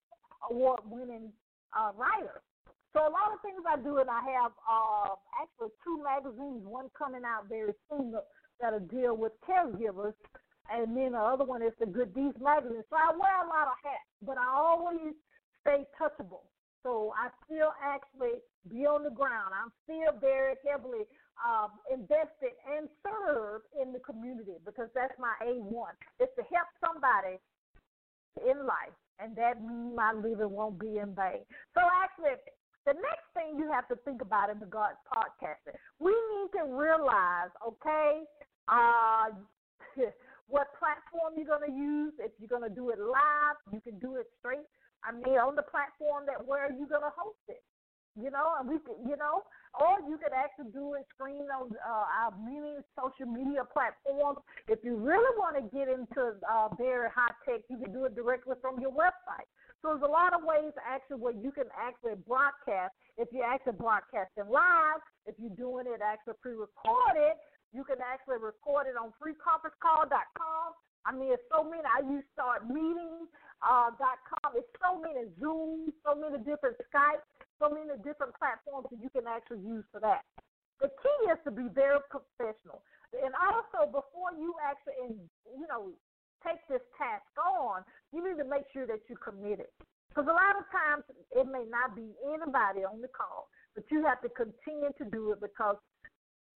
award-winning 0.51 1.33
uh, 1.75 1.91
writer. 1.99 2.43
So 2.95 3.03
a 3.03 3.11
lot 3.11 3.35
of 3.35 3.43
things 3.43 3.59
I 3.67 3.75
do, 3.83 3.99
and 3.99 4.09
I 4.09 4.23
have 4.39 4.55
uh, 4.71 5.19
actually 5.43 5.75
two 5.83 5.99
magazines, 5.99 6.63
one 6.63 6.87
coming 6.97 7.27
out 7.27 7.51
very 7.51 7.75
soon 7.91 8.15
that'll 8.63 8.87
deal 8.87 9.19
with 9.19 9.35
caregivers, 9.43 10.15
and 10.71 10.97
then 10.97 11.13
the 11.13 11.19
other 11.19 11.45
one 11.45 11.61
is 11.61 11.75
the 11.83 11.91
Good 11.91 12.15
Deeds 12.15 12.39
magazine. 12.39 12.87
So 12.87 12.95
I 12.95 13.11
wear 13.11 13.35
a 13.43 13.51
lot 13.51 13.67
of 13.67 13.77
hats, 13.83 14.07
but 14.23 14.39
I 14.39 14.47
always 14.47 15.11
stay 15.67 15.83
touchable. 15.99 16.47
So 16.87 17.13
I 17.19 17.35
still 17.43 17.75
actually 17.83 18.39
be 18.71 18.87
on 18.87 19.03
the 19.03 19.11
ground. 19.11 19.51
I'm 19.51 19.75
still 19.83 20.15
very 20.21 20.55
heavily 20.63 21.03
um, 21.43 21.75
invested 21.91 22.55
and 22.63 22.87
serve 23.03 23.67
in 23.75 23.91
the 23.91 23.99
community 24.07 24.63
because 24.65 24.87
that's 24.95 25.19
my 25.19 25.35
A1. 25.43 25.99
It's 26.21 26.31
to 26.39 26.47
help 26.47 26.71
somebody 26.79 27.43
in 28.39 28.63
life, 28.63 28.95
and 29.19 29.35
that 29.35 29.59
means 29.59 29.97
my 29.97 30.13
living 30.15 30.55
won't 30.55 30.79
be 30.79 31.03
in 31.03 31.11
vain. 31.17 31.43
So 31.75 31.83
actually, 31.83 32.39
the 32.87 32.93
next 32.93 33.27
thing 33.33 33.57
you 33.59 33.71
have 33.73 33.89
to 33.89 33.97
think 34.05 34.21
about 34.21 34.51
in 34.51 34.61
regards 34.61 34.97
to 35.05 35.09
podcasting, 35.17 35.77
we 35.99 36.13
need 36.13 36.49
to 36.59 36.65
realize, 36.69 37.53
okay, 37.67 38.23
uh, 38.69 39.33
what 40.49 40.69
platform 40.79 41.35
you're 41.37 41.49
going 41.49 41.65
to 41.65 41.75
use. 41.75 42.13
If 42.21 42.33
you're 42.39 42.53
going 42.53 42.69
to 42.69 42.75
do 42.75 42.91
it 42.91 42.99
live, 43.01 43.57
you 43.73 43.81
can 43.81 43.99
do 43.99 44.17
it 44.17 44.29
straight. 44.39 44.69
I 45.05 45.13
mean, 45.13 45.37
on 45.37 45.57
the 45.57 45.65
platform 45.65 46.25
that 46.27 46.41
where 46.41 46.69
you're 46.73 46.89
going 46.89 47.05
to 47.05 47.15
host 47.17 47.45
it. 47.49 47.65
You 48.15 48.31
know, 48.31 48.55
and 48.61 48.71
we, 48.71 48.79
you 49.03 49.19
know, 49.19 49.43
or 49.75 49.99
you 50.07 50.15
could 50.23 50.31
actually 50.31 50.71
do 50.71 50.95
it 50.95 51.03
screen 51.11 51.51
on 51.51 51.75
uh, 51.83 52.07
our 52.23 52.31
many 52.39 52.79
social 52.95 53.27
media 53.27 53.67
platforms. 53.67 54.39
If 54.69 54.87
you 54.87 54.95
really 54.95 55.35
want 55.35 55.59
to 55.59 55.67
get 55.75 55.91
into 55.91 56.39
uh, 56.47 56.71
very 56.79 57.11
high 57.11 57.35
tech, 57.43 57.67
you 57.67 57.83
can 57.83 57.91
do 57.91 58.05
it 58.05 58.15
directly 58.15 58.55
from 58.63 58.79
your 58.79 58.93
website. 58.95 59.51
So 59.85 59.93
there's 59.93 60.09
a 60.09 60.17
lot 60.17 60.33
of 60.33 60.41
ways 60.49 60.73
actually 60.81 61.21
where 61.21 61.37
you 61.37 61.53
can 61.53 61.69
actually 61.77 62.17
broadcast. 62.25 62.97
If 63.21 63.29
you're 63.37 63.45
actually 63.45 63.77
broadcasting 63.77 64.49
live, 64.49 65.05
if 65.29 65.37
you're 65.37 65.53
doing 65.53 65.85
it 65.85 66.01
actually 66.01 66.41
pre-recorded, 66.41 67.37
you 67.77 67.85
can 67.85 68.01
actually 68.01 68.41
record 68.41 68.89
it 68.89 68.97
on 68.97 69.13
freeconferencecall.com. 69.21 70.67
I 71.05 71.13
mean, 71.13 71.37
it's 71.37 71.45
so 71.53 71.61
many. 71.61 71.85
I 71.85 72.01
use 72.01 72.25
startmeetings.com. 72.33 73.29
Uh, 73.61 74.57
it's 74.57 74.73
so 74.81 74.97
many 74.97 75.29
Zoom, 75.37 75.93
so 76.01 76.17
many 76.17 76.41
different 76.41 76.81
Skype, 76.89 77.21
so 77.61 77.69
many 77.69 77.93
different 78.01 78.33
platforms 78.41 78.89
that 78.89 79.05
you 79.05 79.13
can 79.13 79.29
actually 79.29 79.61
use 79.69 79.85
for 79.93 80.01
that. 80.01 80.25
The 80.81 80.89
key 80.89 81.21
is 81.29 81.37
to 81.45 81.53
be 81.53 81.69
very 81.69 82.01
professional. 82.09 82.81
And 83.13 83.37
also, 83.37 83.85
before 83.93 84.33
you 84.33 84.57
actually, 84.65 85.13
you 85.45 85.69
know, 85.69 85.93
take 86.45 86.61
this 86.69 86.85
task 87.01 87.25
on, 87.41 87.83
you 88.13 88.23
need 88.23 88.39
to 88.39 88.49
make 88.49 88.69
sure 88.73 88.87
that 88.87 89.01
you're 89.09 89.19
committed. 89.19 89.73
Because 90.09 90.31
a 90.31 90.37
lot 90.37 90.55
of 90.55 90.69
times 90.71 91.03
it 91.35 91.47
may 91.51 91.67
not 91.67 91.97
be 91.97 92.15
anybody 92.23 92.87
on 92.87 93.01
the 93.03 93.11
call, 93.11 93.51
but 93.75 93.83
you 93.91 94.05
have 94.07 94.23
to 94.23 94.31
continue 94.31 94.95
to 94.95 95.05
do 95.11 95.33
it 95.33 95.41
because 95.41 95.75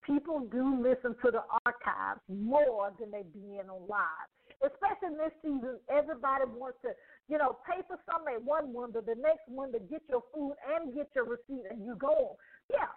people 0.06 0.46
do 0.46 0.78
listen 0.80 1.16
to 1.24 1.28
the 1.34 1.42
archives 1.66 2.22
more 2.30 2.94
than 3.00 3.10
they 3.10 3.26
be 3.34 3.58
in 3.58 3.66
on 3.66 3.82
live. 3.88 4.30
Especially 4.62 5.14
in 5.14 5.18
this 5.18 5.34
season, 5.42 5.78
everybody 5.90 6.46
wants 6.54 6.78
to, 6.82 6.94
you 7.28 7.38
know, 7.38 7.58
pay 7.66 7.82
for 7.86 7.98
something 8.06 8.34
at 8.34 8.42
one 8.42 8.72
window, 8.72 9.02
the 9.02 9.18
next 9.18 9.46
window, 9.48 9.78
get 9.90 10.02
your 10.08 10.22
food 10.34 10.54
and 10.66 10.94
get 10.94 11.10
your 11.14 11.26
receipt, 11.26 11.66
and 11.70 11.84
you 11.84 11.94
go. 11.98 12.38
Yeah, 12.70 12.90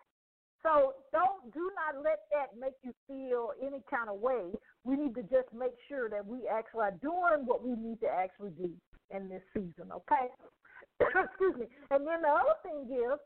so 0.64 0.94
don't 1.12 1.54
do 1.54 1.72
not 1.74 2.04
let 2.04 2.30
that 2.30 2.54
make 2.60 2.78
you 2.84 2.94
feel 3.08 3.52
any 3.62 3.82
kind 3.90 4.10
of 4.10 4.22
way. 4.22 4.54
We 4.84 4.96
need 4.96 5.16
to 5.16 5.24
just 5.24 5.50
make 5.54 5.74
sure 5.90 6.10
that 6.10 6.26
we 6.26 6.48
actually 6.48 6.86
are 6.94 7.00
doing 7.02 7.46
what 7.46 7.66
we 7.66 7.74
need 7.76 8.00
to 8.02 8.10
actually 8.10 8.52
do 8.52 8.70
in 9.10 9.30
this 9.30 9.42
season, 9.54 9.90
okay? 9.92 10.30
Excuse 11.02 11.58
me. 11.58 11.66
And 11.90 12.06
then 12.06 12.22
the 12.22 12.30
other 12.30 12.58
thing 12.62 12.86
is, 12.94 13.18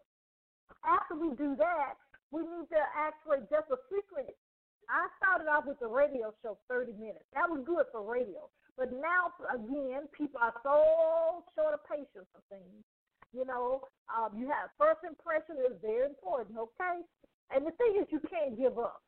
after 0.87 1.15
we 1.15 1.35
do 1.35 1.55
that, 1.59 1.99
we 2.31 2.41
need 2.41 2.67
to 2.71 2.81
actually 2.95 3.43
just 3.51 3.67
a 3.71 3.79
secret. 3.91 4.35
I 4.87 5.09
started 5.17 5.49
off 5.49 5.65
with 5.65 5.79
the 5.79 5.89
radio 5.89 6.33
show 6.41 6.57
30 6.69 6.93
minutes. 6.93 7.25
That 7.33 7.49
was 7.49 7.65
good 7.65 7.85
for 7.91 8.05
radio. 8.05 8.47
But 8.77 8.91
now, 8.91 9.33
again, 9.49 10.07
people 10.13 10.39
are 10.43 10.53
so 10.61 11.43
short 11.55 11.73
of 11.73 11.81
patience 11.87 12.27
for 12.31 12.43
things. 12.51 12.83
You 13.35 13.43
know, 13.43 13.83
um, 14.07 14.31
you 14.39 14.47
have 14.47 14.71
first 14.79 15.03
impression 15.03 15.59
is 15.59 15.75
very 15.83 16.07
important, 16.07 16.55
okay? 16.55 17.03
And 17.51 17.67
the 17.67 17.75
thing 17.75 17.99
is, 17.99 18.07
you 18.07 18.23
can't 18.31 18.55
give 18.55 18.79
up. 18.79 19.03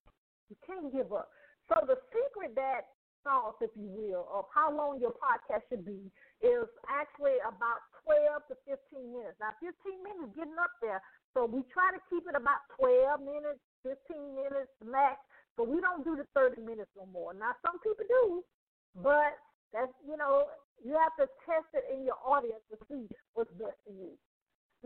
You 0.51 0.59
can't 0.67 0.91
give 0.91 1.15
up. 1.15 1.31
So 1.71 1.79
the 1.87 1.95
secret 2.11 2.51
that 2.59 2.91
sauce, 3.23 3.55
if 3.63 3.71
you 3.79 3.87
will, 3.87 4.27
of 4.27 4.51
how 4.51 4.67
long 4.67 4.99
your 4.99 5.15
podcast 5.15 5.63
should 5.71 5.87
be 5.87 6.11
is 6.43 6.67
actually 6.91 7.39
about 7.43 7.79
12 8.03 8.51
to 8.51 8.55
15 8.67 9.15
minutes. 9.15 9.39
Now, 9.39 9.55
15 9.63 9.71
minutes 10.03 10.35
getting 10.35 10.59
up 10.59 10.75
there, 10.83 10.99
so 11.31 11.47
we 11.47 11.63
try 11.71 11.95
to 11.95 12.01
keep 12.11 12.27
it 12.27 12.35
about 12.35 12.67
12 12.79 13.23
minutes, 13.23 13.59
15 13.83 13.95
minutes 14.35 14.71
max, 14.83 15.19
but 15.55 15.67
we 15.71 15.79
don't 15.79 16.03
do 16.03 16.15
the 16.15 16.27
30 16.35 16.63
minutes 16.63 16.91
no 16.95 17.07
more. 17.07 17.31
Now, 17.31 17.55
some 17.63 17.79
people 17.79 18.07
do, 18.07 18.43
but 19.03 19.39
that's, 19.73 19.93
you 20.05 20.17
know, 20.17 20.47
you 20.83 20.93
have 20.93 21.15
to 21.17 21.25
test 21.45 21.69
it 21.73 21.85
in 21.89 22.05
your 22.05 22.19
audience 22.21 22.61
to 22.71 22.77
see 22.87 23.09
what's 23.33 23.51
best 23.57 23.77
for 23.83 23.93
you. 23.93 24.13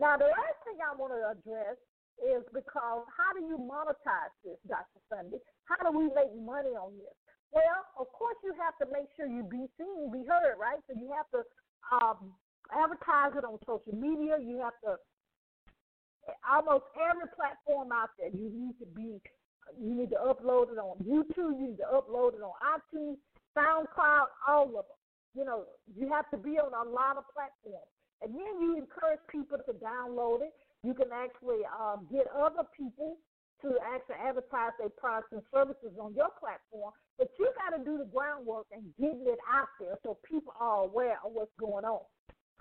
Now, 0.00 0.16
the 0.16 0.30
last 0.32 0.58
thing 0.64 0.80
I 0.80 0.96
want 0.96 1.12
to 1.12 1.20
address 1.20 1.76
is 2.20 2.42
because 2.52 3.04
how 3.12 3.30
do 3.36 3.44
you 3.44 3.60
monetize 3.60 4.32
this, 4.44 4.56
Dr. 4.68 5.00
Sunday? 5.08 5.40
How 5.68 5.76
do 5.84 5.92
we 5.96 6.08
make 6.12 6.32
money 6.36 6.72
on 6.76 6.96
this? 6.96 7.16
Well, 7.52 7.84
of 8.00 8.08
course, 8.16 8.36
you 8.40 8.56
have 8.56 8.76
to 8.80 8.88
make 8.88 9.12
sure 9.12 9.28
you 9.28 9.44
be 9.44 9.68
seen, 9.76 10.08
be 10.08 10.24
heard, 10.24 10.56
right? 10.56 10.80
So 10.88 10.96
you 10.96 11.12
have 11.12 11.28
to 11.36 11.44
um, 11.92 12.32
advertise 12.72 13.36
it 13.36 13.44
on 13.44 13.60
social 13.68 13.92
media. 13.92 14.40
You 14.40 14.64
have 14.64 14.76
to 14.88 14.96
almost 16.48 16.88
every 16.96 17.28
platform 17.36 17.92
out 17.92 18.10
there. 18.16 18.32
You 18.32 18.48
need 18.48 18.78
to 18.80 18.86
be. 18.96 19.20
You 19.80 19.94
need 19.94 20.10
to 20.10 20.20
upload 20.20 20.72
it 20.72 20.78
on 20.80 20.98
YouTube. 21.04 21.56
You 21.60 21.76
need 21.76 21.80
to 21.84 21.88
upload 21.92 22.34
it 22.34 22.42
on 22.42 22.52
iTunes, 22.60 23.16
SoundCloud, 23.56 24.26
all 24.48 24.66
of 24.66 24.86
them. 24.86 25.00
You 25.34 25.44
know, 25.44 25.64
you 25.96 26.08
have 26.12 26.28
to 26.30 26.36
be 26.36 26.58
on 26.60 26.72
a 26.72 26.88
lot 26.88 27.16
of 27.16 27.24
platforms, 27.32 27.88
and 28.20 28.34
then 28.34 28.60
you 28.60 28.76
encourage 28.76 29.20
people 29.30 29.58
to 29.64 29.72
download 29.80 30.42
it. 30.42 30.52
You 30.84 30.92
can 30.94 31.08
actually 31.12 31.64
uh, 31.64 31.96
get 32.12 32.26
other 32.36 32.68
people 32.76 33.16
to 33.62 33.78
actually 33.94 34.18
advertise 34.18 34.74
their 34.78 34.90
products 34.90 35.30
and 35.32 35.40
services 35.54 35.94
on 35.96 36.12
your 36.14 36.28
platform, 36.36 36.92
but 37.16 37.30
you 37.38 37.48
got 37.54 37.76
to 37.78 37.80
do 37.84 37.96
the 37.96 38.10
groundwork 38.10 38.66
and 38.72 38.82
getting 38.98 39.24
it 39.24 39.38
out 39.46 39.70
there 39.78 39.96
so 40.02 40.18
people 40.26 40.52
are 40.58 40.84
aware 40.84 41.16
of 41.24 41.32
what's 41.32 41.54
going 41.58 41.84
on. 41.86 42.02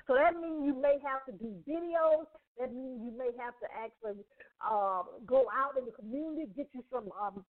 So 0.07 0.13
that 0.13 0.37
means 0.37 0.65
you 0.65 0.77
may 0.77 0.97
have 1.01 1.25
to 1.25 1.33
do 1.33 1.57
videos. 1.65 2.29
That 2.59 2.73
means 2.73 3.01
you 3.01 3.13
may 3.17 3.33
have 3.41 3.57
to 3.63 3.67
actually 3.73 4.21
uh, 4.61 5.03
go 5.25 5.45
out 5.49 5.77
in 5.77 5.85
the 5.85 5.95
community, 5.97 6.45
get 6.55 6.69
you 6.73 6.83
some 6.93 7.09
um, 7.17 7.43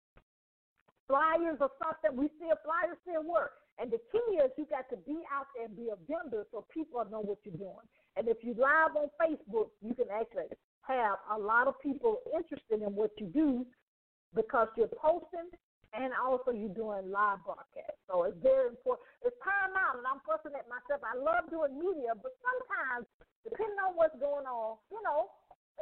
flyers 1.11 1.59
or 1.59 1.67
something. 1.75 2.15
We 2.15 2.31
still 2.39 2.55
flyers 2.63 2.95
still 3.03 3.27
work. 3.27 3.59
And 3.75 3.91
the 3.91 3.99
key 4.07 4.39
is 4.39 4.47
you 4.55 4.63
got 4.71 4.87
to 4.95 4.97
be 5.03 5.19
out 5.27 5.51
there 5.51 5.67
and 5.67 5.75
be 5.75 5.91
a 5.91 5.99
vendor 6.07 6.47
so 6.55 6.63
people 6.71 7.03
know 7.11 7.19
what 7.19 7.43
you're 7.43 7.59
doing. 7.59 7.83
And 8.15 8.31
if 8.31 8.39
you 8.39 8.55
live 8.55 8.95
on 8.95 9.11
Facebook, 9.19 9.75
you 9.83 9.91
can 9.91 10.07
actually 10.07 10.47
have 10.87 11.19
a 11.27 11.37
lot 11.37 11.67
of 11.67 11.75
people 11.83 12.23
interested 12.31 12.79
in 12.79 12.95
what 12.95 13.11
you 13.19 13.27
do 13.27 13.67
because 14.31 14.71
you're 14.79 14.91
posting 14.95 15.51
and 15.91 16.15
also 16.15 16.55
you're 16.55 16.71
doing 16.71 17.11
live 17.11 17.43
broadcasts. 17.43 17.99
So 18.07 18.23
it's 18.23 18.39
very 18.39 18.71
important. 18.71 19.03
It's 19.27 19.35
paramount, 19.43 19.99
and 19.99 20.07
I'm 20.07 20.23
fussing 20.23 20.55
at 20.55 20.63
myself. 20.71 21.03
I 21.03 21.19
love 21.19 21.51
doing 21.51 21.75
media, 21.75 22.15
but 22.15 22.31
sometimes, 22.39 23.11
depending 23.43 23.75
on 23.83 23.99
what's 23.99 24.15
going 24.15 24.47
on, 24.47 24.79
you 24.87 25.03
know, 25.03 25.27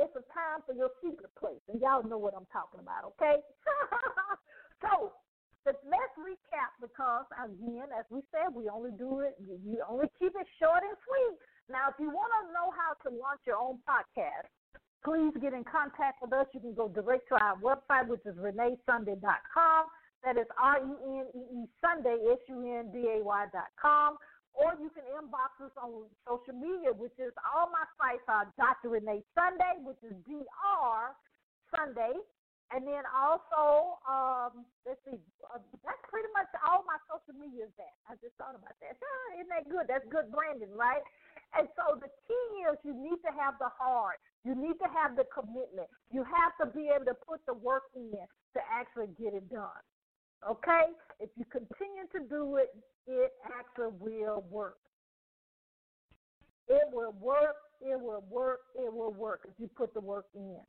it's 0.01 0.13
a 0.17 0.25
time 0.33 0.65
for 0.65 0.73
your 0.73 0.89
secret 0.97 1.29
place, 1.37 1.61
and 1.69 1.77
y'all 1.77 2.01
know 2.01 2.17
what 2.17 2.33
I'm 2.33 2.49
talking 2.49 2.81
about, 2.81 3.13
okay? 3.13 3.37
so 4.81 5.11
let's 5.65 6.15
recap 6.17 6.71
because 6.81 7.27
again, 7.37 7.91
as 7.93 8.05
we 8.09 8.21
said, 8.31 8.53
we 8.55 8.69
only 8.69 8.91
do 8.95 9.21
it. 9.21 9.35
We 9.39 9.77
only 9.85 10.07
keep 10.17 10.33
it 10.33 10.47
short 10.57 10.81
and 10.81 10.97
sweet. 11.05 11.37
Now, 11.69 11.93
if 11.93 11.95
you 11.99 12.09
want 12.09 12.31
to 12.41 12.53
know 12.53 12.73
how 12.73 12.97
to 13.05 13.13
launch 13.13 13.45
your 13.45 13.61
own 13.61 13.77
podcast, 13.85 14.49
please 15.05 15.35
get 15.37 15.53
in 15.53 15.63
contact 15.63 16.21
with 16.21 16.33
us. 16.33 16.47
You 16.53 16.59
can 16.59 16.73
go 16.73 16.89
direct 16.89 17.29
to 17.29 17.35
our 17.37 17.55
website, 17.61 18.07
which 18.07 18.25
is 18.25 18.35
reneesunday.com. 18.35 19.81
That 20.25 20.35
is 20.35 20.49
R 20.59 20.83
E 20.83 20.91
N 21.21 21.27
E 21.31 21.43
E 21.63 21.69
Sunday, 21.79 22.17
S 22.33 22.41
U 22.49 22.59
N 22.59 22.91
D 22.91 23.07
A 23.07 23.23
Y 23.23 23.45
dot 23.53 23.71
com. 23.79 24.17
Or 24.57 24.75
you 24.81 24.89
can 24.91 25.05
inbox 25.15 25.55
us 25.63 25.71
on 25.79 26.09
social 26.27 26.57
media, 26.57 26.91
which 26.91 27.15
is 27.15 27.31
all 27.45 27.69
my 27.71 27.85
sites 27.95 28.25
are 28.27 28.49
Dr. 28.57 28.89
Renee 28.89 29.23
Sunday, 29.31 29.79
which 29.79 30.01
is 30.03 30.11
D 30.27 30.43
R 30.59 31.15
Sunday. 31.71 32.19
And 32.69 32.85
then 32.85 33.01
also, 33.09 33.97
um, 34.05 34.61
let's 34.85 35.01
see, 35.01 35.17
uh, 35.49 35.57
that's 35.81 36.03
pretty 36.05 36.29
much 36.37 36.45
all 36.61 36.85
my 36.85 37.01
social 37.09 37.33
media 37.33 37.65
is 37.65 37.73
that. 37.81 37.97
I 38.05 38.13
just 38.21 38.37
thought 38.37 38.53
about 38.53 38.77
that. 38.77 38.93
Ah, 38.93 39.41
isn't 39.41 39.49
that 39.49 39.65
good? 39.65 39.89
That's 39.89 40.05
good 40.13 40.29
branding, 40.29 40.69
right? 40.77 41.01
And 41.57 41.65
so 41.73 41.97
the 41.97 42.13
key 42.29 42.45
is 42.69 42.77
you 42.85 42.93
need 42.93 43.17
to 43.25 43.33
have 43.33 43.57
the 43.57 43.73
heart. 43.73 44.21
You 44.45 44.53
need 44.53 44.77
to 44.85 44.89
have 44.93 45.17
the 45.17 45.25
commitment. 45.33 45.89
You 46.13 46.21
have 46.21 46.53
to 46.61 46.69
be 46.69 46.93
able 46.93 47.09
to 47.09 47.17
put 47.25 47.41
the 47.49 47.57
work 47.57 47.89
in 47.97 48.13
to 48.13 48.59
actually 48.69 49.09
get 49.17 49.33
it 49.33 49.49
done. 49.49 49.81
Okay? 50.45 50.93
If 51.17 51.33
you 51.41 51.49
continue 51.49 52.05
to 52.13 52.21
do 52.29 52.61
it, 52.61 52.69
it 53.09 53.33
actually 53.49 53.97
will 53.97 54.45
work. 54.53 54.77
It 56.69 56.85
will 56.93 57.17
work, 57.17 57.57
it 57.81 57.99
will 57.99 58.23
work, 58.29 58.59
it 58.75 58.93
will 58.93 59.13
work 59.13 59.41
if 59.49 59.57
you 59.57 59.67
put 59.73 59.93
the 59.93 60.01
work 60.01 60.25
in. 60.35 60.61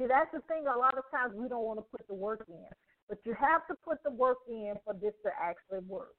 See, 0.00 0.06
that's 0.08 0.32
the 0.32 0.40
thing. 0.48 0.64
A 0.64 0.78
lot 0.78 0.96
of 0.96 1.04
times 1.12 1.36
we 1.36 1.46
don't 1.46 1.64
want 1.68 1.78
to 1.78 1.84
put 1.92 2.08
the 2.08 2.14
work 2.14 2.46
in, 2.48 2.72
but 3.06 3.18
you 3.26 3.36
have 3.36 3.66
to 3.68 3.74
put 3.84 3.98
the 4.02 4.10
work 4.10 4.38
in 4.48 4.72
for 4.82 4.94
this 4.94 5.12
to 5.28 5.30
actually 5.36 5.84
work. 5.86 6.16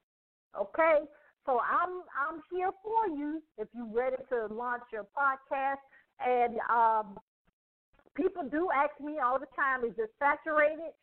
Okay? 0.53 1.01
So 1.47 1.57
I'm 1.57 2.05
I'm 2.13 2.45
here 2.53 2.69
for 2.85 3.09
you 3.09 3.41
if 3.57 3.67
you're 3.73 3.89
ready 3.89 4.21
to 4.29 4.53
launch 4.53 4.83
your 4.93 5.07
podcast. 5.17 5.81
And 6.21 6.61
um, 6.69 7.17
people 8.13 8.45
do 8.45 8.69
ask 8.69 8.93
me 9.01 9.17
all 9.17 9.39
the 9.39 9.49
time, 9.57 9.83
is 9.83 9.97
it 9.97 10.13
saturated? 10.21 10.93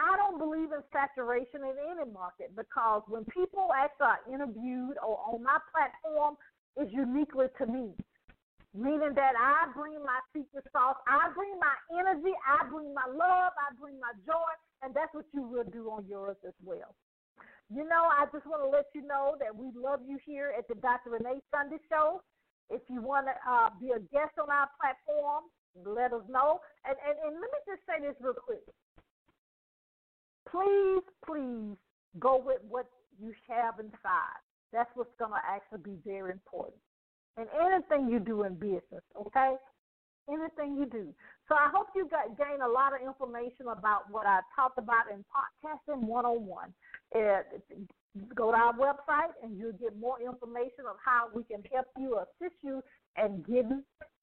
I 0.00 0.16
don't 0.16 0.38
believe 0.38 0.72
in 0.72 0.80
saturation 0.96 1.60
in 1.60 1.76
any 1.76 2.10
market 2.10 2.56
because 2.56 3.02
when 3.06 3.26
people 3.26 3.68
actually 3.76 4.16
are 4.16 4.24
interviewed 4.32 4.96
or 5.04 5.20
on 5.28 5.44
my 5.44 5.58
platform, 5.68 6.36
it's 6.80 6.90
uniquely 6.90 7.46
to 7.58 7.66
me. 7.66 7.92
Meaning 8.74 9.14
that 9.14 9.38
I 9.38 9.70
bring 9.70 10.02
my 10.02 10.18
secret 10.34 10.66
sauce, 10.74 10.98
I 11.06 11.30
bring 11.30 11.54
my 11.62 11.78
energy, 11.94 12.34
I 12.42 12.66
bring 12.66 12.90
my 12.90 13.06
love, 13.06 13.54
I 13.54 13.70
bring 13.78 14.02
my 14.02 14.10
joy, 14.26 14.50
and 14.82 14.90
that's 14.90 15.14
what 15.14 15.26
you 15.30 15.46
will 15.46 15.70
do 15.70 15.86
on 15.94 16.04
yours 16.10 16.36
as 16.42 16.58
well. 16.58 16.90
You 17.70 17.86
know, 17.86 18.10
I 18.10 18.26
just 18.34 18.44
want 18.50 18.66
to 18.66 18.68
let 18.68 18.90
you 18.92 19.06
know 19.06 19.38
that 19.38 19.54
we 19.54 19.70
love 19.78 20.00
you 20.02 20.18
here 20.26 20.52
at 20.58 20.66
the 20.66 20.74
Dr. 20.74 21.14
Renee 21.14 21.38
Sunday 21.54 21.78
Show. 21.88 22.20
If 22.68 22.82
you 22.90 23.00
want 23.00 23.26
to 23.30 23.34
uh, 23.46 23.70
be 23.78 23.94
a 23.94 24.02
guest 24.10 24.34
on 24.42 24.50
our 24.50 24.66
platform, 24.74 25.46
let 25.86 26.12
us 26.12 26.26
know. 26.28 26.58
And, 26.84 26.96
and, 26.98 27.14
and 27.14 27.34
let 27.38 27.50
me 27.54 27.60
just 27.70 27.86
say 27.86 28.02
this 28.02 28.18
real 28.20 28.34
quick. 28.34 28.66
Please, 30.50 31.06
please 31.24 31.78
go 32.18 32.42
with 32.42 32.60
what 32.68 32.86
you 33.22 33.32
have 33.48 33.78
inside. 33.78 34.42
That's 34.72 34.90
what's 34.94 35.14
going 35.18 35.32
to 35.32 35.42
actually 35.46 35.86
be 35.86 35.98
very 36.04 36.32
important. 36.32 36.82
And 37.36 37.48
anything 37.60 38.08
you 38.08 38.20
do 38.20 38.44
in 38.44 38.54
business, 38.54 39.02
okay? 39.26 39.54
Anything 40.28 40.76
you 40.76 40.86
do. 40.86 41.12
So 41.48 41.54
I 41.54 41.68
hope 41.74 41.88
you 41.94 42.08
got 42.08 42.38
gain 42.38 42.60
a 42.64 42.68
lot 42.68 42.94
of 42.94 43.00
information 43.06 43.66
about 43.70 44.10
what 44.10 44.26
I 44.26 44.40
talked 44.54 44.78
about 44.78 45.10
in 45.12 45.24
podcasting 45.28 46.02
one 46.02 46.24
on 46.24 46.46
one. 46.46 46.72
Go 48.34 48.52
to 48.52 48.56
our 48.56 48.72
website 48.74 49.34
and 49.42 49.58
you'll 49.58 49.72
get 49.72 49.98
more 49.98 50.20
information 50.20 50.86
on 50.88 50.94
how 51.04 51.26
we 51.34 51.42
can 51.42 51.62
help 51.72 51.86
you, 51.98 52.18
assist 52.18 52.54
you, 52.62 52.80
and 53.16 53.44
get 53.44 53.64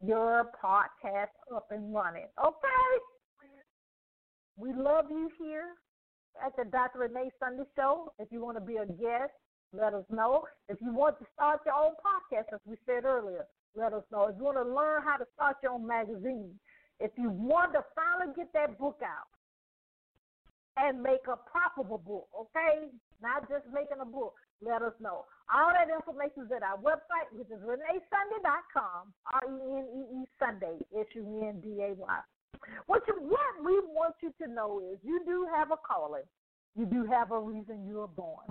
your 0.03 0.49
podcast 0.63 1.35
up 1.53 1.67
and 1.71 1.93
running. 1.93 2.27
Okay? 2.43 2.91
We 4.57 4.73
love 4.73 5.05
you 5.09 5.29
here 5.37 5.75
at 6.43 6.55
the 6.55 6.63
Dr. 6.63 6.99
Renee 6.99 7.31
Sunday 7.39 7.63
Show. 7.75 8.13
If 8.17 8.31
you 8.31 8.41
want 8.41 8.57
to 8.57 8.61
be 8.61 8.77
a 8.77 8.85
guest, 8.85 9.33
let 9.73 9.93
us 9.93 10.05
know. 10.09 10.43
If 10.69 10.79
you 10.81 10.93
want 10.93 11.19
to 11.19 11.25
start 11.33 11.61
your 11.65 11.75
own 11.75 11.93
podcast, 12.03 12.53
as 12.53 12.59
we 12.65 12.75
said 12.85 13.05
earlier, 13.05 13.45
let 13.75 13.93
us 13.93 14.03
know. 14.11 14.27
If 14.27 14.35
you 14.37 14.43
want 14.43 14.57
to 14.57 14.67
learn 14.67 15.01
how 15.03 15.17
to 15.17 15.25
start 15.35 15.57
your 15.63 15.73
own 15.73 15.87
magazine, 15.87 16.59
if 16.99 17.11
you 17.17 17.29
want 17.29 17.73
to 17.73 17.83
finally 17.95 18.33
get 18.35 18.51
that 18.53 18.77
book 18.77 18.99
out 19.03 19.31
and 20.77 21.01
make 21.01 21.23
a 21.27 21.37
profitable 21.49 21.97
book, 21.97 22.27
okay? 22.35 22.91
Not 23.21 23.49
just 23.49 23.65
making 23.73 24.01
a 24.01 24.05
book, 24.05 24.33
let 24.61 24.81
us 24.81 24.93
know. 24.99 25.25
All 25.49 25.71
that 25.73 25.89
information 25.89 26.45
is 26.45 26.51
at 26.55 26.63
our 26.63 26.77
website, 26.77 27.31
which 27.33 27.49
is 27.49 27.59
reneesunday.com, 27.63 29.13
R 29.33 29.45
E 29.49 29.77
N 29.77 29.85
E 29.87 30.01
E 30.21 30.25
Sunday, 30.37 30.77
S 30.97 31.07
U 31.15 31.43
N 31.47 31.59
D 31.61 31.81
A 31.81 31.93
Y. 31.93 32.19
What, 32.85 33.01
you, 33.07 33.15
what 33.21 33.65
we 33.65 33.79
want 33.89 34.15
you 34.21 34.31
to 34.41 34.51
know 34.51 34.81
is 34.91 34.99
you 35.03 35.21
do 35.25 35.47
have 35.55 35.71
a 35.71 35.77
calling. 35.77 36.27
You 36.75 36.85
do 36.85 37.05
have 37.05 37.31
a 37.31 37.39
reason 37.39 37.85
you 37.87 37.95
were 37.95 38.07
born. 38.07 38.45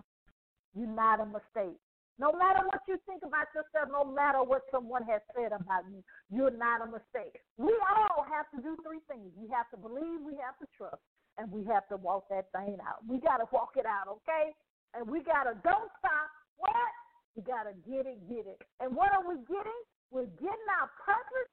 You're 0.75 0.91
not 0.91 1.21
a 1.21 1.27
mistake. 1.27 1.79
No 2.21 2.37
matter 2.37 2.61
what 2.69 2.85
you 2.85 3.01
think 3.09 3.25
about 3.25 3.49
yourself, 3.57 3.89
no 3.89 4.05
matter 4.05 4.45
what 4.45 4.69
someone 4.69 5.01
has 5.09 5.25
said 5.33 5.57
about 5.57 5.89
you, 5.89 6.05
you're 6.29 6.53
not 6.53 6.85
a 6.85 6.89
mistake. 6.93 7.41
We 7.57 7.73
all 7.89 8.29
have 8.29 8.45
to 8.53 8.61
do 8.61 8.77
three 8.85 9.01
things. 9.09 9.33
We 9.41 9.49
have 9.49 9.73
to 9.73 9.81
believe, 9.81 10.21
we 10.21 10.37
have 10.37 10.61
to 10.61 10.69
trust, 10.77 11.01
and 11.41 11.49
we 11.49 11.65
have 11.73 11.89
to 11.89 11.97
walk 11.97 12.29
that 12.29 12.53
thing 12.53 12.77
out. 12.85 13.01
We 13.09 13.25
got 13.25 13.41
to 13.41 13.49
walk 13.57 13.81
it 13.81 13.89
out, 13.89 14.05
okay? 14.21 14.53
And 14.93 15.09
we 15.09 15.25
got 15.25 15.49
to 15.49 15.57
don't 15.65 15.89
stop. 15.97 16.29
What? 16.61 16.93
We 17.37 17.41
got 17.41 17.65
to 17.65 17.73
get 17.89 18.05
it, 18.05 18.21
get 18.29 18.45
it. 18.45 18.61
And 18.85 18.93
what 18.93 19.17
are 19.17 19.25
we 19.25 19.41
getting? 19.49 19.81
We're 20.13 20.29
getting 20.37 20.69
our 20.77 20.93
purpose, 21.01 21.53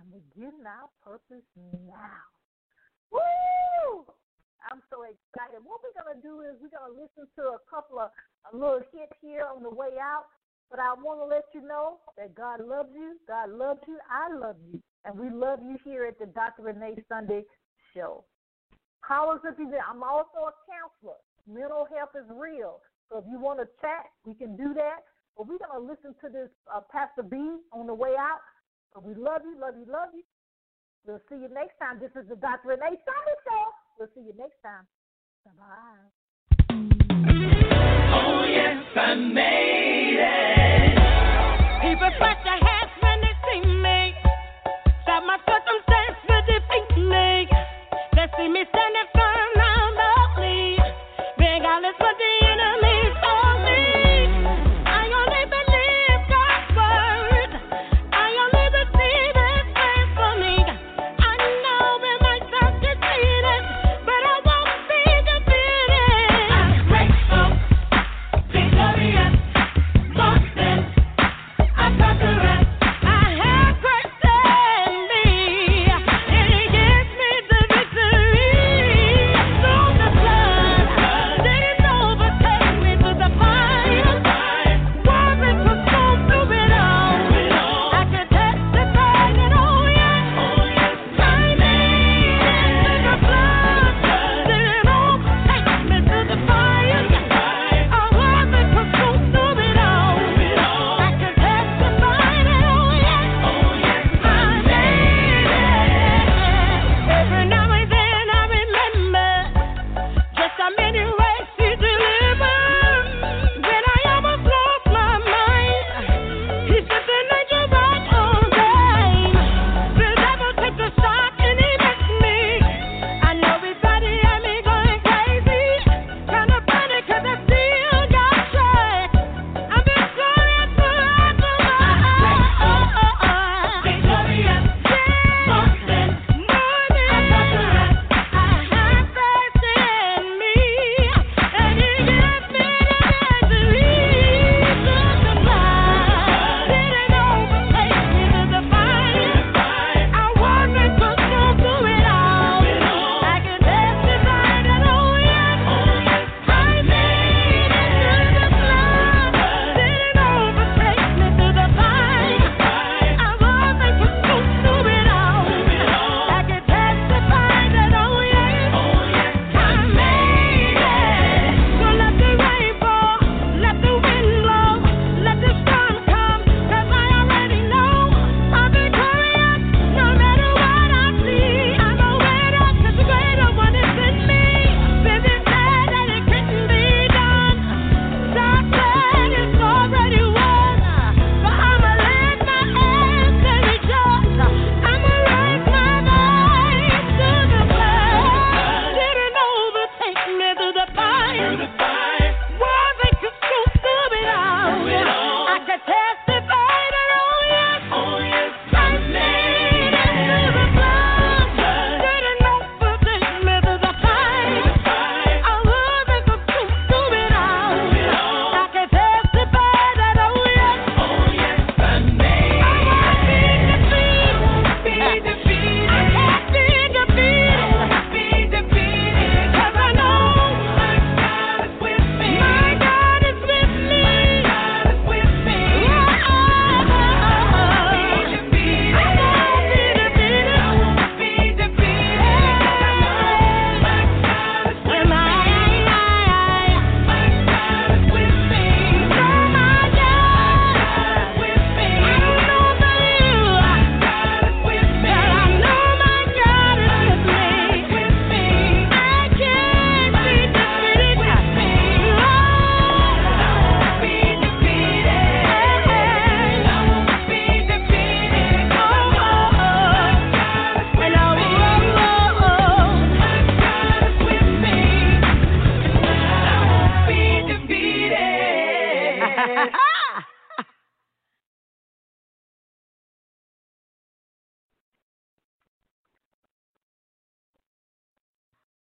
and 0.00 0.08
we're 0.08 0.32
getting 0.32 0.64
our 0.64 0.88
purpose 1.04 1.44
now. 1.60 2.24
Woo! 3.12 4.08
I'm 4.70 4.82
so 4.90 5.02
excited. 5.08 5.64
What 5.64 5.80
we're 5.82 5.96
gonna 5.96 6.20
do 6.20 6.42
is 6.42 6.60
we're 6.60 6.74
gonna 6.74 6.92
listen 6.94 7.28
to 7.40 7.42
a 7.56 7.60
couple 7.70 7.98
of 8.00 8.10
a 8.52 8.56
little 8.56 8.82
hits 8.92 9.12
here 9.22 9.46
on 9.46 9.62
the 9.62 9.70
way 9.70 9.96
out. 10.00 10.26
But 10.70 10.80
I 10.80 10.94
want 10.94 11.20
to 11.20 11.26
let 11.26 11.44
you 11.54 11.62
know 11.66 11.98
that 12.16 12.34
God 12.34 12.60
loves 12.64 12.90
you. 12.94 13.16
God 13.28 13.50
loves 13.50 13.80
you. 13.88 13.98
I 14.10 14.32
love 14.34 14.56
you, 14.72 14.80
and 15.04 15.18
we 15.18 15.30
love 15.30 15.60
you 15.62 15.78
here 15.84 16.06
at 16.06 16.18
the 16.18 16.26
Dr. 16.26 16.62
Renee 16.64 17.02
Sunday 17.08 17.44
Show. 17.94 18.24
powers 19.06 19.40
of 19.46 19.54
evil. 19.60 19.78
I'm 19.88 20.02
also 20.02 20.50
a 20.50 20.54
counselor. 20.68 21.18
Mental 21.48 21.86
health 21.90 22.14
is 22.16 22.26
real. 22.30 22.80
So 23.10 23.18
if 23.18 23.24
you 23.30 23.40
want 23.40 23.60
to 23.60 23.68
chat, 23.80 24.06
we 24.24 24.34
can 24.34 24.56
do 24.56 24.74
that. 24.74 25.04
But 25.36 25.48
we're 25.48 25.58
going 25.58 25.74
to 25.74 25.86
listen 25.86 26.14
to 26.22 26.28
this 26.30 26.50
uh, 26.72 26.80
Pastor 26.92 27.22
B 27.22 27.36
on 27.72 27.86
the 27.86 27.94
way 27.94 28.14
out. 28.18 28.40
So 28.94 29.00
we 29.00 29.14
love 29.14 29.42
you, 29.44 29.58
love 29.60 29.74
you, 29.78 29.86
love 29.90 30.10
you. 30.14 30.22
We'll 31.06 31.22
see 31.28 31.36
you 31.36 31.48
next 31.52 31.78
time. 31.80 32.00
This 32.00 32.12
is 32.16 32.28
the 32.28 32.36
Dr. 32.36 32.68
Renee 32.76 32.98
Sunday 33.02 33.36
Show. 33.46 33.64
We'll 34.00 34.08
see 34.14 34.22
you 34.22 34.32
next 34.38 34.56
time. 34.62 34.86
Bye. 35.44 36.08
Oh, 38.14 38.44
yes, 38.48 38.82
I 38.96 39.14
made 39.14 39.59